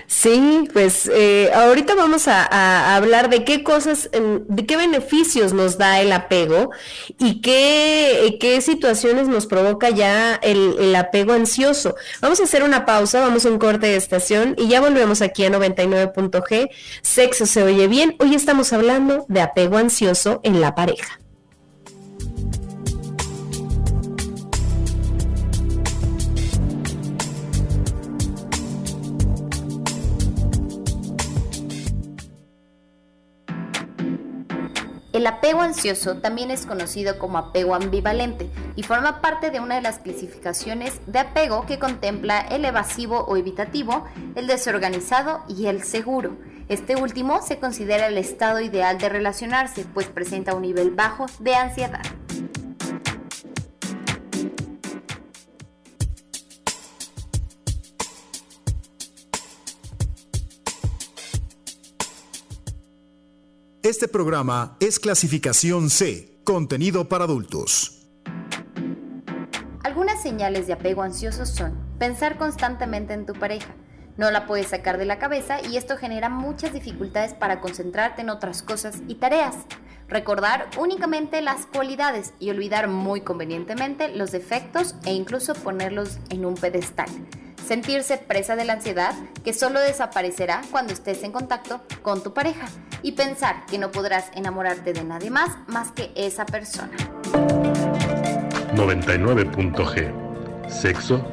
[0.07, 6.01] Sí, pues eh, ahorita vamos a, hablar de qué cosas, de qué beneficios nos da
[6.01, 6.71] el apego
[7.19, 11.95] y qué, qué situaciones nos provoca ya el, apego ansioso.
[12.21, 15.45] Vamos a hacer una pausa, vamos a un corte de estación y ya volvemos aquí
[15.45, 16.69] a 99.g.
[17.01, 18.15] Sexo se oye bien.
[18.19, 21.19] Hoy estamos hablando de apego ansioso en la pareja.
[35.17, 39.81] El apego ansioso también es conocido como apego ambivalente y forma parte de una de
[39.81, 46.37] las clasificaciones de apego que contempla el evasivo o evitativo, el desorganizado y el seguro.
[46.69, 51.55] Este último se considera el estado ideal de relacionarse, pues presenta un nivel bajo de
[51.55, 52.03] ansiedad.
[63.87, 68.05] Este programa es clasificación C, contenido para adultos.
[69.81, 73.73] Algunas señales de apego ansioso son pensar constantemente en tu pareja.
[74.17, 78.29] No la puedes sacar de la cabeza y esto genera muchas dificultades para concentrarte en
[78.29, 79.55] otras cosas y tareas.
[80.09, 86.55] Recordar únicamente las cualidades y olvidar muy convenientemente los defectos e incluso ponerlos en un
[86.55, 87.07] pedestal
[87.67, 92.67] sentirse presa de la ansiedad que solo desaparecerá cuando estés en contacto con tu pareja
[93.03, 96.97] y pensar que no podrás enamorarte de nadie más más que esa persona.
[98.75, 100.69] 99.g.
[100.69, 101.25] Sexo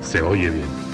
[0.00, 0.91] se oye bien.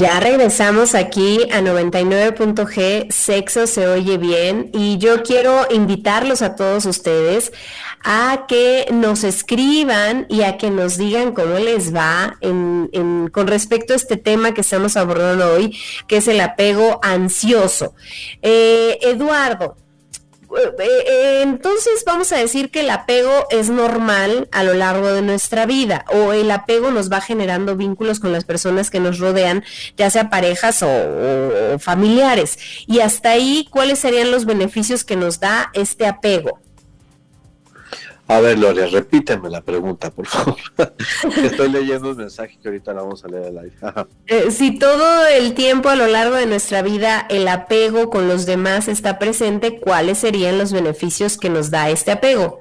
[0.00, 6.86] Ya regresamos aquí a 99.g, sexo se oye bien y yo quiero invitarlos a todos
[6.86, 7.52] ustedes
[8.02, 13.96] a que nos escriban y a que nos digan cómo les va con respecto a
[13.96, 17.94] este tema que estamos abordando hoy, que es el apego ansioso.
[18.40, 19.76] Eh, Eduardo,
[21.42, 26.04] entonces vamos a decir que el apego es normal a lo largo de nuestra vida
[26.08, 29.64] o el apego nos va generando vínculos con las personas que nos rodean,
[29.96, 32.58] ya sea parejas o familiares.
[32.86, 36.58] Y hasta ahí, ¿cuáles serían los beneficios que nos da este apego?
[38.30, 40.54] A ver, Loria, repíteme la pregunta, por favor.
[41.42, 43.76] Estoy leyendo un mensaje que ahorita la vamos a leer al aire.
[44.28, 48.46] Eh, si todo el tiempo a lo largo de nuestra vida el apego con los
[48.46, 52.60] demás está presente, ¿cuáles serían los beneficios que nos da este apego?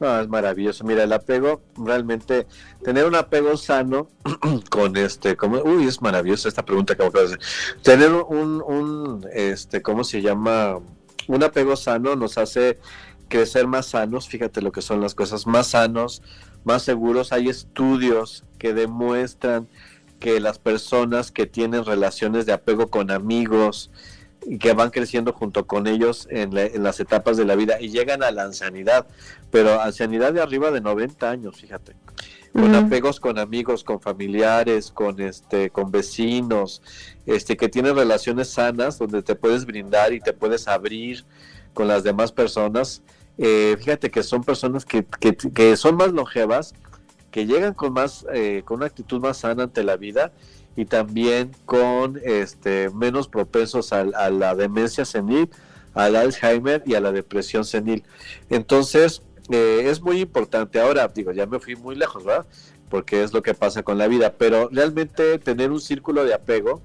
[0.00, 0.82] No, es maravilloso.
[0.82, 2.48] Mira, el apego, realmente,
[2.82, 4.08] tener un apego sano
[4.70, 7.38] con este, como, uy, es maravilloso esta pregunta que acabo de hacer.
[7.80, 10.80] Tener un, un, este, ¿cómo se llama?
[11.28, 12.78] Un apego sano nos hace
[13.28, 16.22] crecer más sanos, fíjate lo que son las cosas, más sanos,
[16.64, 17.32] más seguros.
[17.32, 19.68] Hay estudios que demuestran
[20.20, 23.90] que las personas que tienen relaciones de apego con amigos
[24.46, 28.22] y que van creciendo junto con ellos en, las etapas de la vida y llegan
[28.22, 29.06] a la ancianidad,
[29.50, 31.96] pero ancianidad de arriba de 90 años, fíjate,
[32.52, 36.80] con apegos con amigos, con familiares, con este, con vecinos,
[37.26, 41.24] este, que tienen relaciones sanas donde te puedes brindar y te puedes abrir
[41.74, 43.02] con las demás personas
[43.38, 46.74] eh, fíjate que son personas que, que, son más longevas,
[47.30, 50.32] que llegan con más, eh, con una actitud más sana ante la vida
[50.74, 55.50] y también con este menos propensos a, la demencia senil,
[55.94, 58.04] al Alzheimer y a la depresión senil.
[58.48, 60.80] Entonces, eh, es muy importante.
[60.80, 62.46] Ahora, digo, ya me fui muy lejos, ¿verdad?
[62.88, 66.80] Porque es lo que pasa con la vida, pero realmente tener un círculo de apego,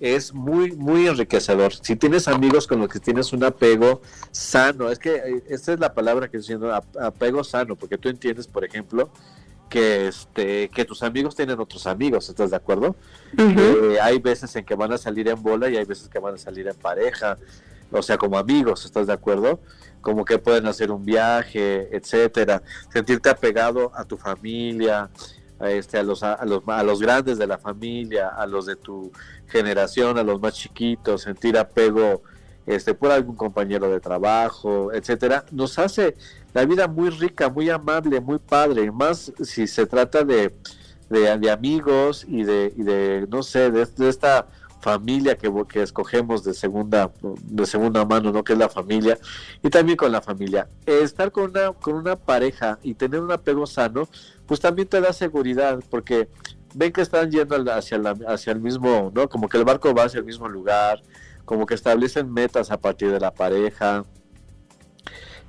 [0.00, 1.72] es muy, muy enriquecedor.
[1.74, 5.80] Si tienes amigos con los que tienes un apego sano, es que eh, esta es
[5.80, 9.10] la palabra que estoy diciendo, apego sano, porque tú entiendes, por ejemplo,
[9.68, 12.96] que este que tus amigos tienen otros amigos, ¿estás de acuerdo?
[13.36, 16.34] Eh, hay veces en que van a salir en bola y hay veces que van
[16.34, 17.38] a salir en pareja,
[17.90, 19.60] o sea, como amigos, ¿estás de acuerdo?
[20.00, 25.10] Como que pueden hacer un viaje, etcétera, sentirte apegado a tu familia,
[25.58, 28.76] a, este, a, los, a, los, a los grandes de la familia, a los de
[28.76, 29.12] tu
[29.46, 32.22] generación, a los más chiquitos, sentir apego
[32.66, 36.16] este, por algún compañero de trabajo, etcétera, nos hace
[36.52, 40.54] la vida muy rica, muy amable, muy padre, más si se trata de,
[41.10, 44.46] de, amigos y de, y de, no sé, de, esta
[44.84, 47.10] familia que, que, escogemos de segunda
[47.42, 48.44] de segunda mano, ¿no?
[48.44, 49.18] Que es la familia
[49.62, 50.68] y también con la familia.
[50.84, 54.08] Estar con una con una pareja y tener un apego sano,
[54.46, 56.28] pues también te da seguridad porque
[56.74, 59.28] ven que están yendo hacia, la, hacia el mismo, ¿no?
[59.28, 61.02] Como que el barco va hacia el mismo lugar,
[61.44, 64.04] como que establecen metas a partir de la pareja,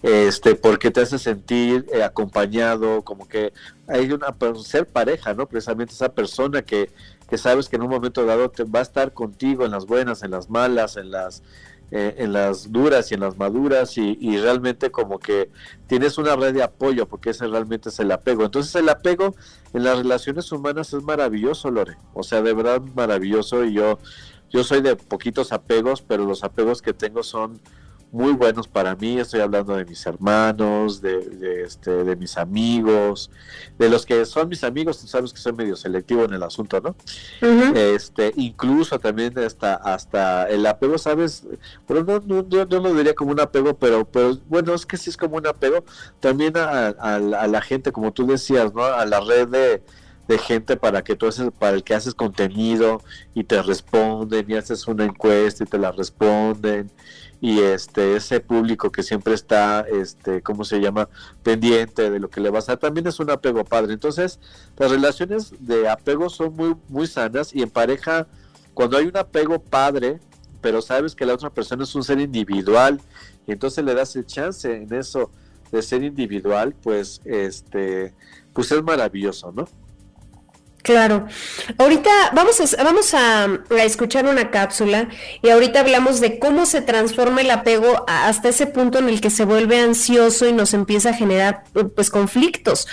[0.06, 3.52] este, porque te hace sentir eh, acompañado, como que
[3.88, 4.28] hay una,
[4.64, 5.48] ser pareja, ¿no?
[5.48, 6.92] Precisamente esa persona que,
[7.38, 10.32] sabes que en un momento dado te, va a estar contigo en las buenas, en
[10.32, 11.44] las malas, en las
[11.92, 15.52] eh, en las duras y en las maduras y, y, realmente como que
[15.86, 18.44] tienes una red de apoyo porque ese realmente es el apego.
[18.44, 19.36] Entonces el apego
[19.72, 21.96] en las relaciones humanas es maravilloso, Lore.
[22.16, 24.00] O sea, de verdad maravilloso y yo,
[24.50, 27.62] yo soy de poquitos apegos, pero los apegos que tengo son
[28.12, 29.20] muy buenos para mí.
[29.20, 33.30] Estoy hablando de mis hermanos, de, este, de mis amigos,
[33.78, 35.02] de los que son mis amigos.
[35.02, 36.96] Tú sabes que soy medio selectivo en el asunto, ¿no?
[37.76, 41.46] Este, incluso también hasta, hasta el apego, ¿sabes?
[41.88, 44.98] Pero no, no, yo no lo diría como un apego, pero, pero bueno, es que
[44.98, 45.84] sí es como un apego
[46.20, 48.84] también a, a la gente, como tú decías, ¿no?
[48.84, 49.84] A la red de
[50.28, 53.02] de gente para que tú haces, para el que haces contenido
[53.34, 56.92] y te responden y haces una encuesta y te la responden.
[57.42, 61.10] Y este ese público que siempre está este cómo se llama
[61.44, 62.80] pendiente de lo que le vas a dar.
[62.80, 63.94] También es un apego padre.
[63.94, 64.40] Entonces
[64.78, 68.28] las relaciones de apego son muy muy sanas y en pareja
[68.74, 70.20] cuando hay un apego padre
[70.62, 73.00] pero sabes que la otra persona es un ser individual
[73.46, 75.30] y entonces le das el chance en eso
[75.72, 78.16] de ser individual pues este
[78.52, 79.68] pues es maravilloso no
[80.86, 81.26] Claro.
[81.80, 83.48] Ahorita vamos a, vamos a,
[83.84, 85.10] escuchar una cápsula
[85.42, 89.32] y ahorita hablamos de cómo se transforma el apego hasta ese punto en el que
[89.32, 91.64] se vuelve ansioso y nos empieza a generar
[91.96, 92.88] pues conflictos.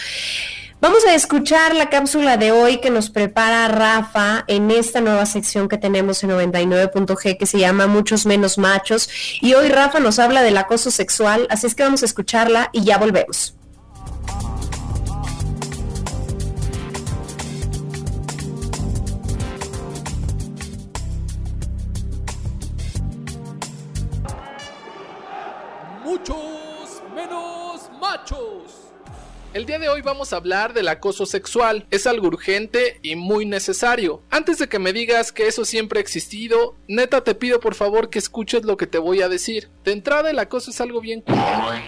[0.80, 5.68] Vamos a escuchar la cápsula de hoy que nos prepara Rafa en esta nueva sección
[5.68, 9.10] que tenemos en 99.g que se llama Muchos menos machos
[9.42, 12.84] y hoy Rafa nos habla del acoso sexual, así es que vamos a escucharla y
[12.84, 13.54] ya volvemos.
[29.54, 31.86] El día de hoy vamos a hablar del acoso sexual.
[31.90, 34.22] Es algo urgente y muy necesario.
[34.30, 38.10] Antes de que me digas que eso siempre ha existido, neta te pido por favor
[38.10, 39.70] que escuches lo que te voy a decir.
[39.84, 41.22] De entrada el acoso es algo bien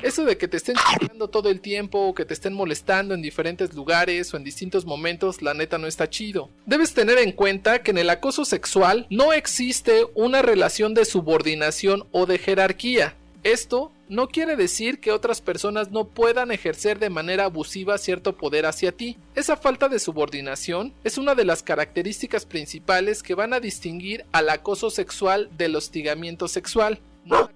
[0.02, 3.20] Eso de que te estén chingando todo el tiempo o que te estén molestando en
[3.22, 6.48] diferentes lugares o en distintos momentos, la neta no está chido.
[6.66, 12.06] Debes tener en cuenta que en el acoso sexual no existe una relación de subordinación
[12.12, 13.14] o de jerarquía.
[13.42, 18.66] Esto no quiere decir que otras personas no puedan ejercer de manera abusiva cierto poder
[18.66, 19.18] hacia ti.
[19.34, 24.50] Esa falta de subordinación es una de las características principales que van a distinguir al
[24.50, 27.00] acoso sexual del hostigamiento sexual.
[27.24, 27.50] No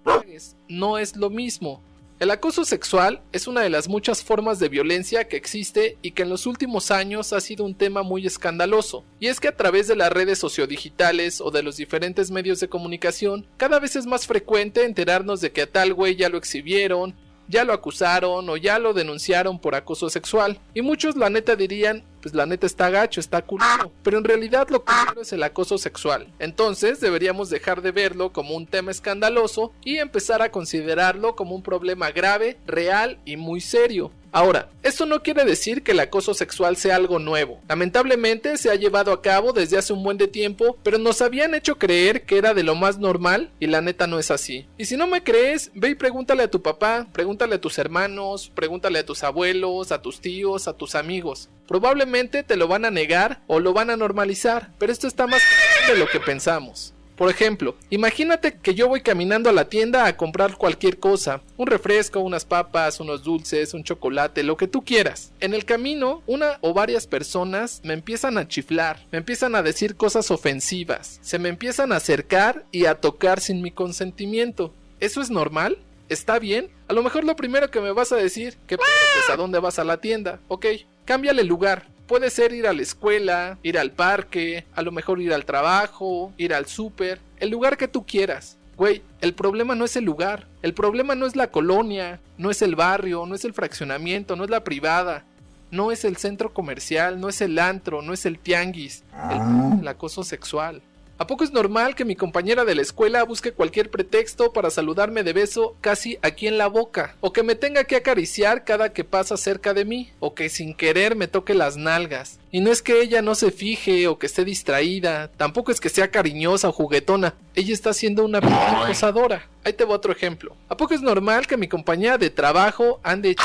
[0.68, 1.82] no es lo mismo.
[2.20, 6.22] El acoso sexual es una de las muchas formas de violencia que existe y que
[6.22, 9.04] en los últimos años ha sido un tema muy escandaloso.
[9.20, 12.68] Y es que a través de las redes sociodigitales o de los diferentes medios de
[12.68, 17.14] comunicación, cada vez es más frecuente enterarnos de que a tal güey ya lo exhibieron,
[17.48, 20.58] ya lo acusaron o ya lo denunciaron por acoso sexual.
[20.74, 23.90] Y muchos la neta dirían, pues la neta está gacho, está culero.
[24.02, 26.28] Pero en realidad lo que es el acoso sexual.
[26.38, 31.62] Entonces deberíamos dejar de verlo como un tema escandaloso y empezar a considerarlo como un
[31.62, 34.10] problema grave, real y muy serio.
[34.32, 37.60] Ahora, esto no quiere decir que el acoso sexual sea algo nuevo.
[37.68, 41.54] Lamentablemente se ha llevado a cabo desde hace un buen de tiempo, pero nos habían
[41.54, 44.66] hecho creer que era de lo más normal y la neta no es así.
[44.76, 48.50] Y si no me crees, ve y pregúntale a tu papá, pregúntale a tus hermanos,
[48.54, 51.48] pregúntale a tus abuelos, a tus tíos, a tus amigos.
[51.66, 55.42] Probablemente te lo van a negar o lo van a normalizar, pero esto está más
[55.86, 56.94] de lo que pensamos.
[57.18, 61.66] Por ejemplo, imagínate que yo voy caminando a la tienda a comprar cualquier cosa, un
[61.66, 65.32] refresco, unas papas, unos dulces, un chocolate, lo que tú quieras.
[65.40, 69.96] En el camino, una o varias personas me empiezan a chiflar, me empiezan a decir
[69.96, 74.72] cosas ofensivas, se me empiezan a acercar y a tocar sin mi consentimiento.
[75.00, 75.76] ¿Eso es normal?
[76.08, 76.70] ¿Está bien?
[76.86, 78.88] A lo mejor lo primero que me vas a decir, que pues,
[79.28, 80.66] a dónde vas a la tienda, ok,
[81.04, 85.34] cámbiale lugar, Puede ser ir a la escuela, ir al parque, a lo mejor ir
[85.34, 88.56] al trabajo, ir al súper, el lugar que tú quieras.
[88.78, 92.62] Güey, el problema no es el lugar, el problema no es la colonia, no es
[92.62, 95.26] el barrio, no es el fraccionamiento, no es la privada,
[95.70, 99.88] no es el centro comercial, no es el antro, no es el tianguis, el, el
[99.88, 100.80] acoso sexual.
[101.20, 105.24] ¿A poco es normal que mi compañera de la escuela busque cualquier pretexto para saludarme
[105.24, 107.16] de beso casi aquí en la boca?
[107.20, 110.12] ¿O que me tenga que acariciar cada que pasa cerca de mí?
[110.20, 112.38] ¿O que sin querer me toque las nalgas?
[112.50, 115.88] Y no es que ella no se fije o que esté distraída, tampoco es que
[115.88, 119.48] sea cariñosa o juguetona, ella está siendo una acosadora.
[119.64, 120.56] Ahí te voy otro ejemplo.
[120.68, 123.36] ¿A poco es normal que mi compañera de trabajo ande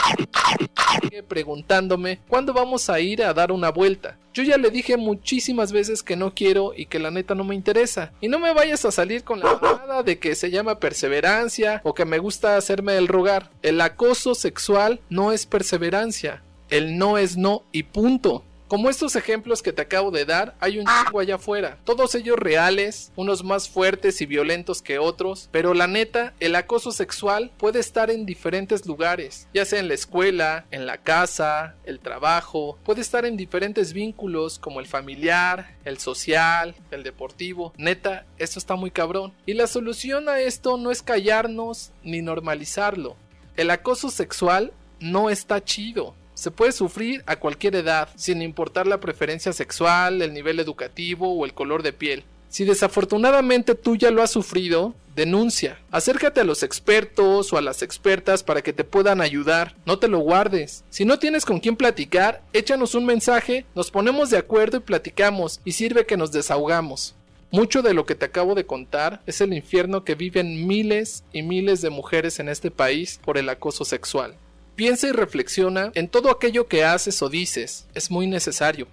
[1.28, 4.18] preguntándome cuándo vamos a ir a dar una vuelta?
[4.34, 7.56] Yo ya le dije muchísimas veces que no quiero y que la neta no me
[7.56, 8.14] interesa.
[8.22, 11.93] Y no me vayas a salir con la nada de que se llama perseverancia o
[11.93, 13.51] que me gusta hacerme el rogar.
[13.62, 16.41] El acoso sexual no es perseverancia.
[16.70, 18.43] El no es no y punto.
[18.74, 21.78] Como estos ejemplos que te acabo de dar, hay un chingo allá afuera.
[21.84, 26.92] Todos ellos reales, unos más fuertes y violentos que otros, pero la neta, el acoso
[26.92, 32.00] sexual puede estar en diferentes lugares, ya sea en la escuela, en la casa, el
[32.00, 37.74] trabajo, puede estar en diferentes vínculos como el familiar, el social, el deportivo.
[37.78, 39.34] Neta, esto está muy cabrón.
[39.46, 43.18] Y la solución a esto no es callarnos ni normalizarlo.
[43.56, 46.16] El acoso sexual no está chido.
[46.34, 51.46] Se puede sufrir a cualquier edad, sin importar la preferencia sexual, el nivel educativo o
[51.46, 52.24] el color de piel.
[52.50, 55.80] Si desafortunadamente tú ya lo has sufrido, denuncia.
[55.90, 59.76] Acércate a los expertos o a las expertas para que te puedan ayudar.
[59.86, 60.84] No te lo guardes.
[60.90, 65.62] Si no tienes con quién platicar, échanos un mensaje, nos ponemos de acuerdo y platicamos,
[65.66, 67.16] y sirve que nos desahogamos.
[67.52, 71.44] Mucho de lo que te acabo de contar es el infierno que viven miles y
[71.44, 74.36] miles de mujeres en este país por el acoso sexual.
[74.76, 77.86] Piensa y reflexiona en todo aquello que haces o dices.
[77.94, 78.88] Es muy necesario.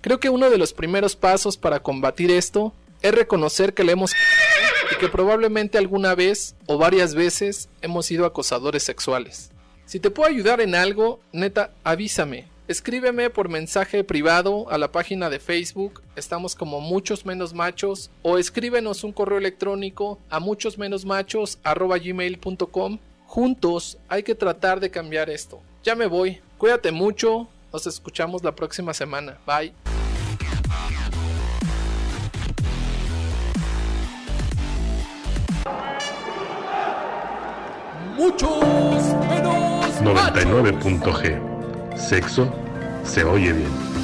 [0.00, 2.72] Creo que uno de los primeros pasos para combatir esto
[3.02, 4.12] es reconocer que le hemos
[4.92, 9.50] y que probablemente alguna vez o varias veces hemos sido acosadores sexuales.
[9.84, 12.46] Si te puedo ayudar en algo, neta, avísame.
[12.68, 18.38] Escríbeme por mensaje privado a la página de Facebook, estamos como muchos menos machos, o
[18.38, 25.28] escríbenos un correo electrónico a muchos menos machos gmail.com Juntos hay que tratar de cambiar
[25.28, 25.60] esto.
[25.82, 26.40] Ya me voy.
[26.58, 27.48] Cuídate mucho.
[27.72, 29.38] Nos escuchamos la próxima semana.
[29.46, 29.74] Bye.
[38.16, 38.64] Muchos
[39.28, 41.98] menos 99.g.
[41.98, 42.50] Sexo
[43.04, 43.95] se oye bien.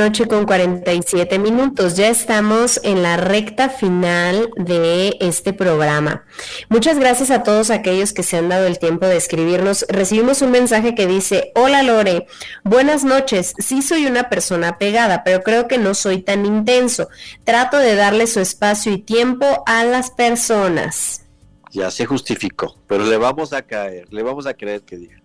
[0.00, 1.94] Noche con 47 minutos.
[1.94, 6.24] Ya estamos en la recta final de este programa.
[6.70, 9.84] Muchas gracias a todos aquellos que se han dado el tiempo de escribirnos.
[9.90, 12.26] Recibimos un mensaje que dice, hola Lore,
[12.64, 13.52] buenas noches.
[13.58, 17.10] Sí soy una persona pegada, pero creo que no soy tan intenso.
[17.44, 21.26] Trato de darle su espacio y tiempo a las personas.
[21.72, 25.20] Ya se justificó, pero le vamos a caer, le vamos a creer que diga.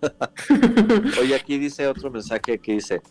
[1.20, 3.02] Oye, aquí dice otro mensaje que dice,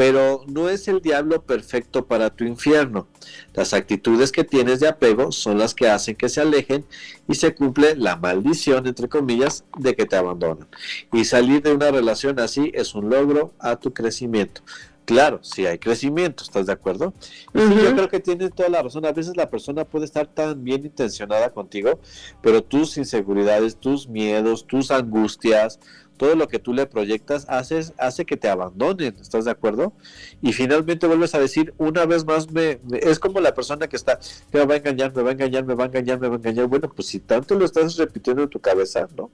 [0.00, 3.06] pero no es el diablo perfecto para tu infierno.
[3.52, 6.86] Las actitudes que tienes de apego son las que hacen que se alejen
[7.28, 10.68] y se cumple la maldición, entre comillas, de que te abandonan.
[11.12, 14.62] Y salir de una relación así es un logro a tu crecimiento.
[15.10, 17.12] Claro, si hay crecimiento, ¿estás de acuerdo?
[17.52, 19.04] yo creo que tienes toda la razón.
[19.04, 21.98] A veces la persona puede estar tan bien intencionada contigo,
[22.40, 25.80] pero tus inseguridades, tus miedos, tus angustias,
[26.16, 29.94] todo lo que tú le proyectas haces, hace que te abandonen, ¿estás de acuerdo?
[30.42, 34.20] Y finalmente vuelves a decir, una vez más, me, es como la persona que está,
[34.52, 36.38] me va a engañar, me va a engañar, me va a engañar, me va a
[36.38, 36.68] engañar.
[36.68, 39.32] Bueno, pues si tanto lo estás repitiendo en tu cabeza, ¿no?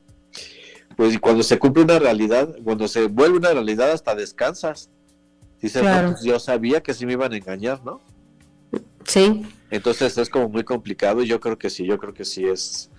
[0.96, 4.88] Pues y cuando se cumple una realidad, cuando se vuelve una realidad, hasta descansas.
[5.60, 8.00] Dice, pues, yo sabía que sí me iban a engañar, ¿no?
[9.04, 9.46] Sí.
[9.70, 12.90] Entonces es como muy complicado y yo creo que sí, yo creo que sí es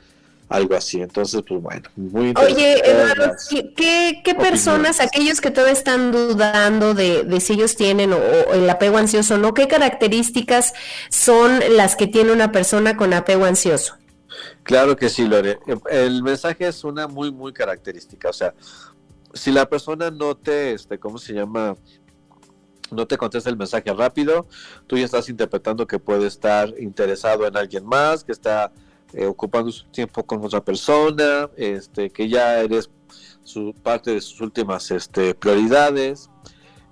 [0.50, 1.02] algo así.
[1.02, 3.36] Entonces, pues bueno, muy Oye, Eduardo,
[3.76, 8.18] ¿qué, qué personas, aquellos que todavía están dudando de, si ellos tienen o,
[8.54, 10.74] el apego ansioso o no, qué características
[11.10, 13.96] son las que tiene una persona con apego ansioso?
[14.64, 15.60] Claro que sí, Lore.
[15.90, 18.30] El mensaje es una muy, muy característica.
[18.30, 18.54] O sea,
[19.34, 21.76] si la persona no te, este, ¿cómo se llama?
[22.92, 24.48] No te contesta el mensaje rápido,
[24.88, 28.72] tú ya estás interpretando que puede estar interesado en alguien más, que está
[29.14, 32.90] eh, ocupando su tiempo con otra persona, este, que ya eres
[33.44, 36.30] su parte de sus últimas este, prioridades.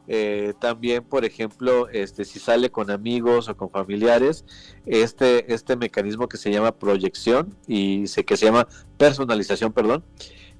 [0.07, 4.45] Eh, también, por ejemplo, este, si sale con amigos o con familiares,
[4.85, 8.67] este, este mecanismo que se llama proyección y se, que se llama
[8.97, 10.03] personalización, perdón,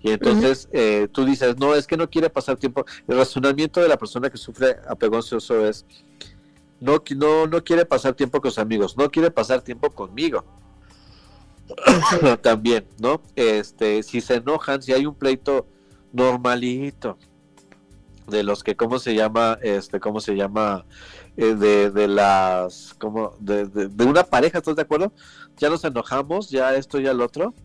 [0.06, 2.86] y entonces eh, tú dices, no, es que no quiere pasar tiempo.
[3.08, 5.84] El razonamiento de la persona que sufre apego ansioso es,
[6.80, 10.46] no, no, no quiere pasar tiempo con sus amigos, no quiere pasar tiempo conmigo.
[12.44, 13.20] También, ¿no?
[13.36, 15.66] Este, si se enojan, si hay un pleito
[16.14, 17.18] normalito,
[18.28, 19.58] de los que, ¿cómo se llama?
[19.64, 20.86] Este, ¿cómo se llama?
[21.36, 25.12] Eh, de, de, las, como, de, de, una pareja, ¿estás de acuerdo?
[25.58, 27.56] Ya nos enojamos, ya esto, ya el otro.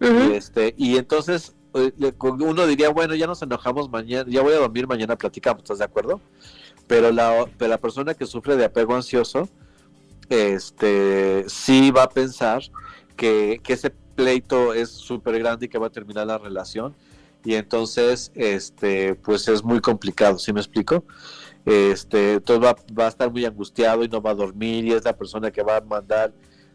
[0.00, 4.86] y, este, y entonces uno diría, bueno, ya nos enojamos mañana, ya voy a dormir,
[4.86, 6.20] mañana platicamos, ¿estás de acuerdo?
[6.86, 9.48] Pero la, la persona que sufre de apego ansioso,
[10.28, 12.62] este, sí va a pensar
[13.16, 16.94] que, ese, pleito es súper grande y que va a terminar la relación
[17.44, 21.04] y entonces este pues es muy complicado, ¿sí me explico?
[21.64, 25.04] Este, entonces va, va a estar muy angustiado y no va a dormir y es
[25.04, 26.32] la persona que va a mandar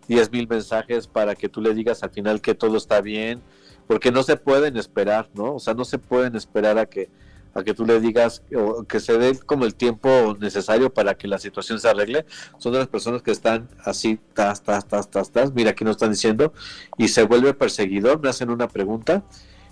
[0.08, 3.42] 10 mil mensajes para que tú le digas al final que todo está bien,
[3.88, 5.56] porque no se pueden esperar, ¿no?
[5.56, 7.10] O sea, no se pueden esperar a que
[7.58, 11.28] a que tú le digas o que se dé como el tiempo necesario para que
[11.28, 12.26] la situación se arregle.
[12.60, 15.96] Son de las personas que están así, tas, tas, tas, tas, tas, mira aquí nos
[15.96, 16.54] están diciendo,
[17.00, 19.24] y se vuelve perseguidor, me hacen una pregunta.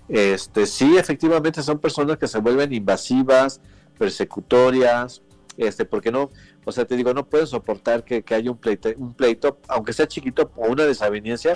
[0.09, 3.61] Este, sí, efectivamente son personas que se vuelven invasivas,
[3.99, 5.22] persecutorias,
[5.57, 6.32] este, porque no,
[6.66, 9.93] o sea, te digo, no puedes soportar que, que haya un pleito, un pleito, aunque
[9.93, 11.55] sea chiquito, o una desaveniencia,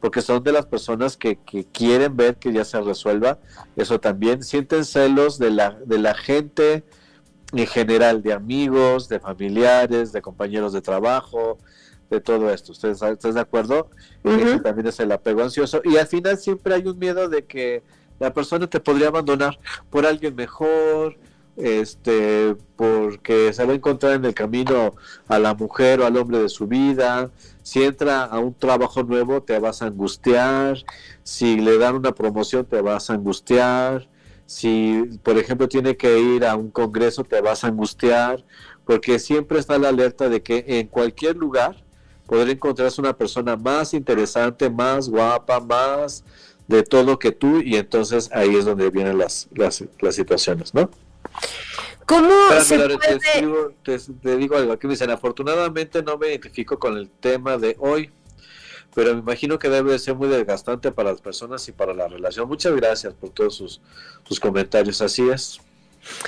[0.00, 3.38] porque son de las personas que, que, quieren ver que ya se resuelva.
[3.76, 6.84] Eso también sienten celos de la, de la gente
[7.52, 11.58] en general, de amigos, de familiares, de compañeros de trabajo,
[12.08, 12.72] de todo esto.
[12.72, 13.90] ¿Ustedes están de acuerdo?
[14.22, 14.46] Uh -huh.
[14.46, 15.82] Ese también es el apego ansioso.
[15.84, 17.82] Y al final siempre hay un miedo de que
[18.18, 19.58] la persona te podría abandonar
[19.90, 21.18] por alguien mejor,
[21.62, 24.94] este, porque se va a encontrar en el camino
[25.28, 27.30] a la mujer o al hombre de su vida.
[27.62, 30.78] Si entra a un trabajo nuevo, te vas a angustiar.
[31.22, 34.08] Si le dan una promoción, te vas a angustiar.
[34.46, 38.44] Si, por ejemplo, tiene que ir a un congreso, te vas a angustiar.
[38.84, 41.84] Porque siempre está la alerta de que en cualquier lugar
[42.26, 46.24] podría encontrarse una persona más interesante, más guapa, más
[46.66, 47.60] de todo que tú.
[47.60, 50.90] Y entonces ahí es donde vienen las, las, las situaciones, ¿no?
[52.06, 53.18] ¿Cómo Espérame, se Lore, puede...
[53.18, 57.08] te, escribo- te- te digo algo aquí me dicen, afortunadamente no me identifico con el
[57.08, 58.10] tema de hoy,
[58.94, 62.08] pero me imagino que debe de ser muy desgastante para las personas y para la
[62.08, 62.48] relación.
[62.48, 63.80] Muchas gracias por todos sus,
[64.26, 65.60] sus comentarios, así es.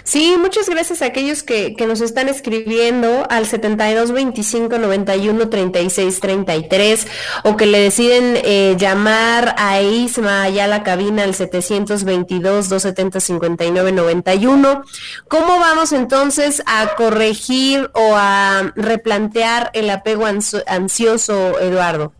[0.04, 6.20] Sí, muchas gracias a aquellos que, que nos están escribiendo al 72 25 91 36
[6.20, 7.06] 33
[7.44, 13.20] o que le deciden eh, llamar a Isma allá a la cabina al 722 270
[13.20, 14.84] 59 91.
[15.28, 22.12] ¿Cómo vamos entonces a corregir o a replantear el apego ansioso, Eduardo?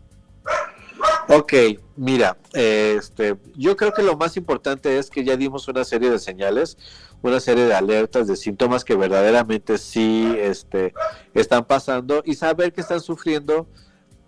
[1.29, 1.53] Ok,
[1.97, 6.19] mira, este, yo creo que lo más importante es que ya dimos una serie de
[6.19, 6.77] señales,
[7.23, 10.93] una serie de alertas, de síntomas que verdaderamente sí este,
[11.35, 13.67] están pasando y saber que están sufriendo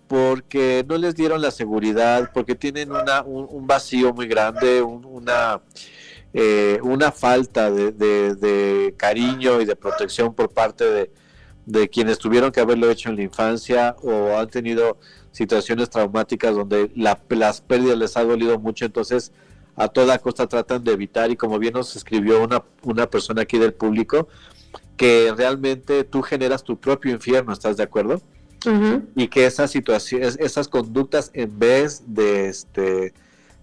[0.07, 5.05] porque no les dieron la seguridad, porque tienen una, un, un vacío muy grande, un-
[5.05, 5.61] una,
[6.33, 11.11] eh, una falta de, de- de cariño y de protección por parte de,
[11.67, 14.99] de quienes tuvieron que haberlo hecho en la infancia o han tenido
[15.33, 19.33] situaciones traumáticas donde la- las pérdidas les ha dolido mucho, entonces
[19.77, 23.59] a toda costa tratan de evitar y como bien nos escribió una, una persona aquí
[23.59, 24.29] del público,
[24.97, 28.21] que realmente tú generas tu propio infierno, ¿estás de acuerdo?
[29.15, 33.13] Y que esas situaciones, esas conductas, en vez de este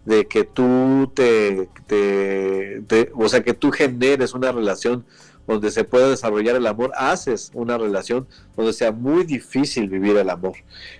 [0.05, 5.05] de que tú te, te- te- o sea, que tú generes una relación
[5.47, 10.29] donde se pueda desarrollar el amor, haces una relación donde sea muy difícil vivir el
[10.29, 10.53] amor.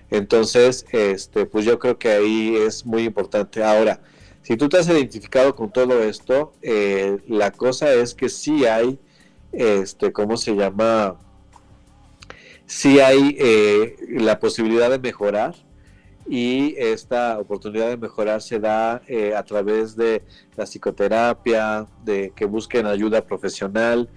[0.09, 3.63] Entonces, este, pues yo creo que ahí es muy importante.
[3.63, 4.01] Ahora,
[4.51, 8.99] si tú te has identificado con todo esto, eh, la cosa es que sí hay,
[9.53, 11.15] este, ¿cómo se llama?
[12.65, 15.55] sí hay eh, la posibilidad de mejorar
[16.27, 20.21] y esta oportunidad de mejorar se da eh, a través de
[20.57, 24.09] la psicoterapia, de que busquen ayuda profesional.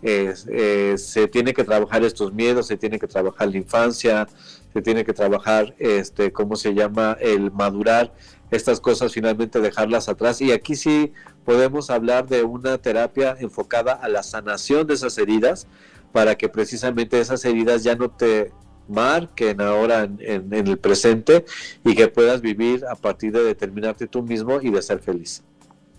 [0.00, 4.26] se tiene que trabajar estos miedos, se tiene que trabajar la infancia,
[4.72, 7.18] se tiene que trabajar, este, ¿cómo se llama?
[7.20, 8.10] El madurar
[8.52, 10.40] estas cosas, finalmente dejarlas atrás.
[10.40, 11.12] Y aquí sí
[11.44, 15.66] podemos hablar de una terapia enfocada a la sanación de esas heridas,
[16.12, 18.52] para que precisamente esas heridas ya no te
[18.88, 21.44] marquen ahora en, el presente
[21.84, 25.42] y que puedas vivir a partir de determinarte tú mismo y de ser feliz.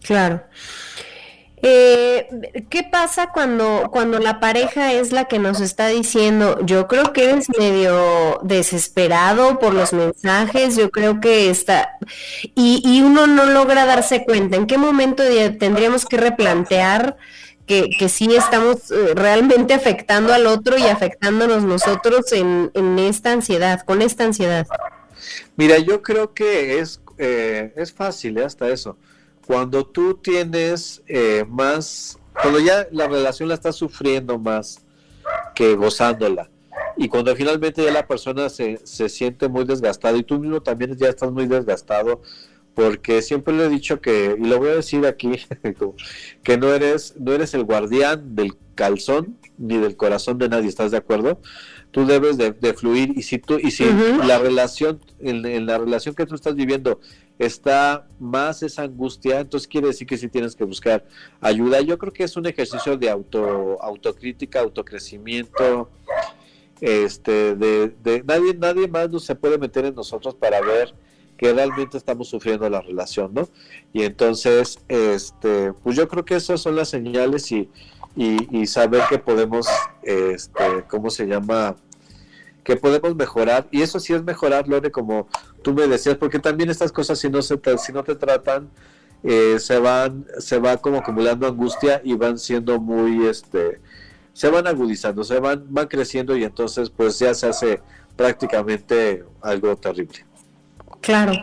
[0.01, 0.43] Claro.
[1.65, 2.27] Eh,
[2.69, 7.23] ¿Qué pasa cuando, cuando la pareja es la que nos está diciendo, yo creo que
[7.23, 11.97] eres medio desesperado por los mensajes, yo creo que está,
[12.53, 15.23] y, y uno no logra darse cuenta, ¿en qué momento
[15.57, 17.15] tendríamos que replantear
[17.65, 23.31] que, que sí estamos eh, realmente afectando al otro y afectándonos nosotros en, en esta
[23.31, 24.67] ansiedad, con esta ansiedad?
[25.55, 28.43] Mira, yo creo que es, eh, es fácil ¿eh?
[28.43, 28.97] hasta eso.
[29.45, 34.83] Cuando tú tienes eh, más, cuando ya la relación la estás sufriendo más
[35.55, 36.49] que gozándola,
[36.95, 40.95] y cuando finalmente ya la persona se, se siente muy desgastada y tú mismo también
[40.95, 42.21] ya estás muy desgastado,
[42.73, 45.31] porque siempre le he dicho que, y lo voy a decir aquí,
[46.43, 50.91] que no eres, no eres el guardián del calzón ni del corazón de nadie, ¿estás
[50.91, 51.39] de acuerdo?
[51.91, 53.85] Tú debes de, de fluir y si tú, y si
[54.25, 56.99] la relación, en, en la relación que tú estás viviendo,
[57.39, 61.05] está más esa angustia, entonces quiere decir que sí tienes que buscar
[61.41, 61.81] ayuda.
[61.81, 65.89] Yo creo que es un ejercicio de auto, autocrítica, autocrecimiento,
[66.81, 70.93] este, de, de nadie, nadie más nos se puede meter en nosotros para ver
[71.37, 73.49] que realmente estamos sufriendo la relación, ¿no?
[73.91, 77.69] Y entonces, este, pues yo creo que esas son las señales y,
[78.15, 79.67] y, saber que podemos,
[80.03, 81.75] este, ¿cómo se llama?
[82.63, 83.67] Que podemos mejorar.
[83.71, 85.27] Y eso sí es mejorar, Lore, como
[85.63, 88.69] tú me decías, porque también estas cosas si no, se si no te tratan,
[89.23, 93.79] eh, se van, se va como acumulando angustia y van siendo muy, este,
[94.33, 97.81] se van agudizando, se van, van creciendo y entonces pues ya se hace
[98.15, 100.25] prácticamente algo terrible.
[101.03, 101.33] Claro.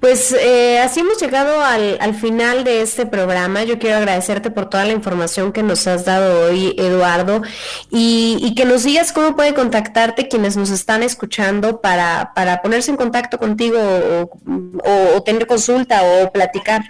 [0.00, 3.62] Pues eh, así hemos llegado al, al, final de este programa.
[3.62, 7.42] Yo quiero agradecerte por toda la información que nos has dado hoy, Eduardo,
[7.90, 12.96] y, que nos digas cómo puede contactarte quienes nos están escuchando para, para ponerse en
[12.96, 16.82] contacto contigo o, tener consulta o platicar.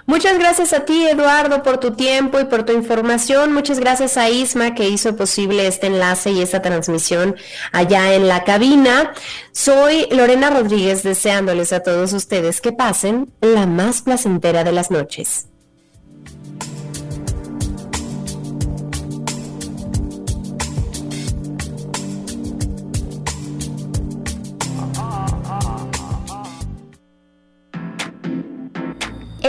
[0.08, 3.52] Muchas gracias a ti, Eduardo, por tu tiempo y por tu información.
[3.52, 7.36] Muchas gracias a Isma que hizo posible este enlace y esta transmisión
[7.74, 9.14] allá en la cabina.
[9.52, 15.48] Soy Lorena Rodríguez deseándoles a todos ustedes que pasen la más placentera de las noches.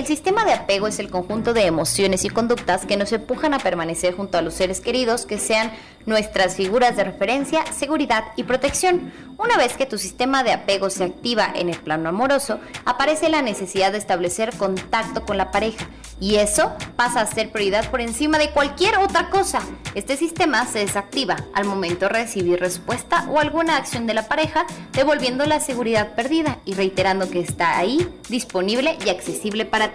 [0.08, 4.16] Sistema de apego es el conjunto de emociones y conductas que nos empujan a permanecer
[4.16, 5.70] junto a los seres queridos que sean
[6.06, 9.12] nuestras figuras de referencia, seguridad y protección.
[9.36, 13.42] Una vez que tu sistema de apego se activa en el plano amoroso, aparece la
[13.42, 15.86] necesidad de establecer contacto con la pareja
[16.20, 19.60] y eso pasa a ser prioridad por encima de cualquier otra cosa.
[19.94, 24.66] Este sistema se desactiva al momento de recibir respuesta o alguna acción de la pareja,
[24.92, 29.94] devolviendo la seguridad perdida y reiterando que está ahí, disponible y accesible para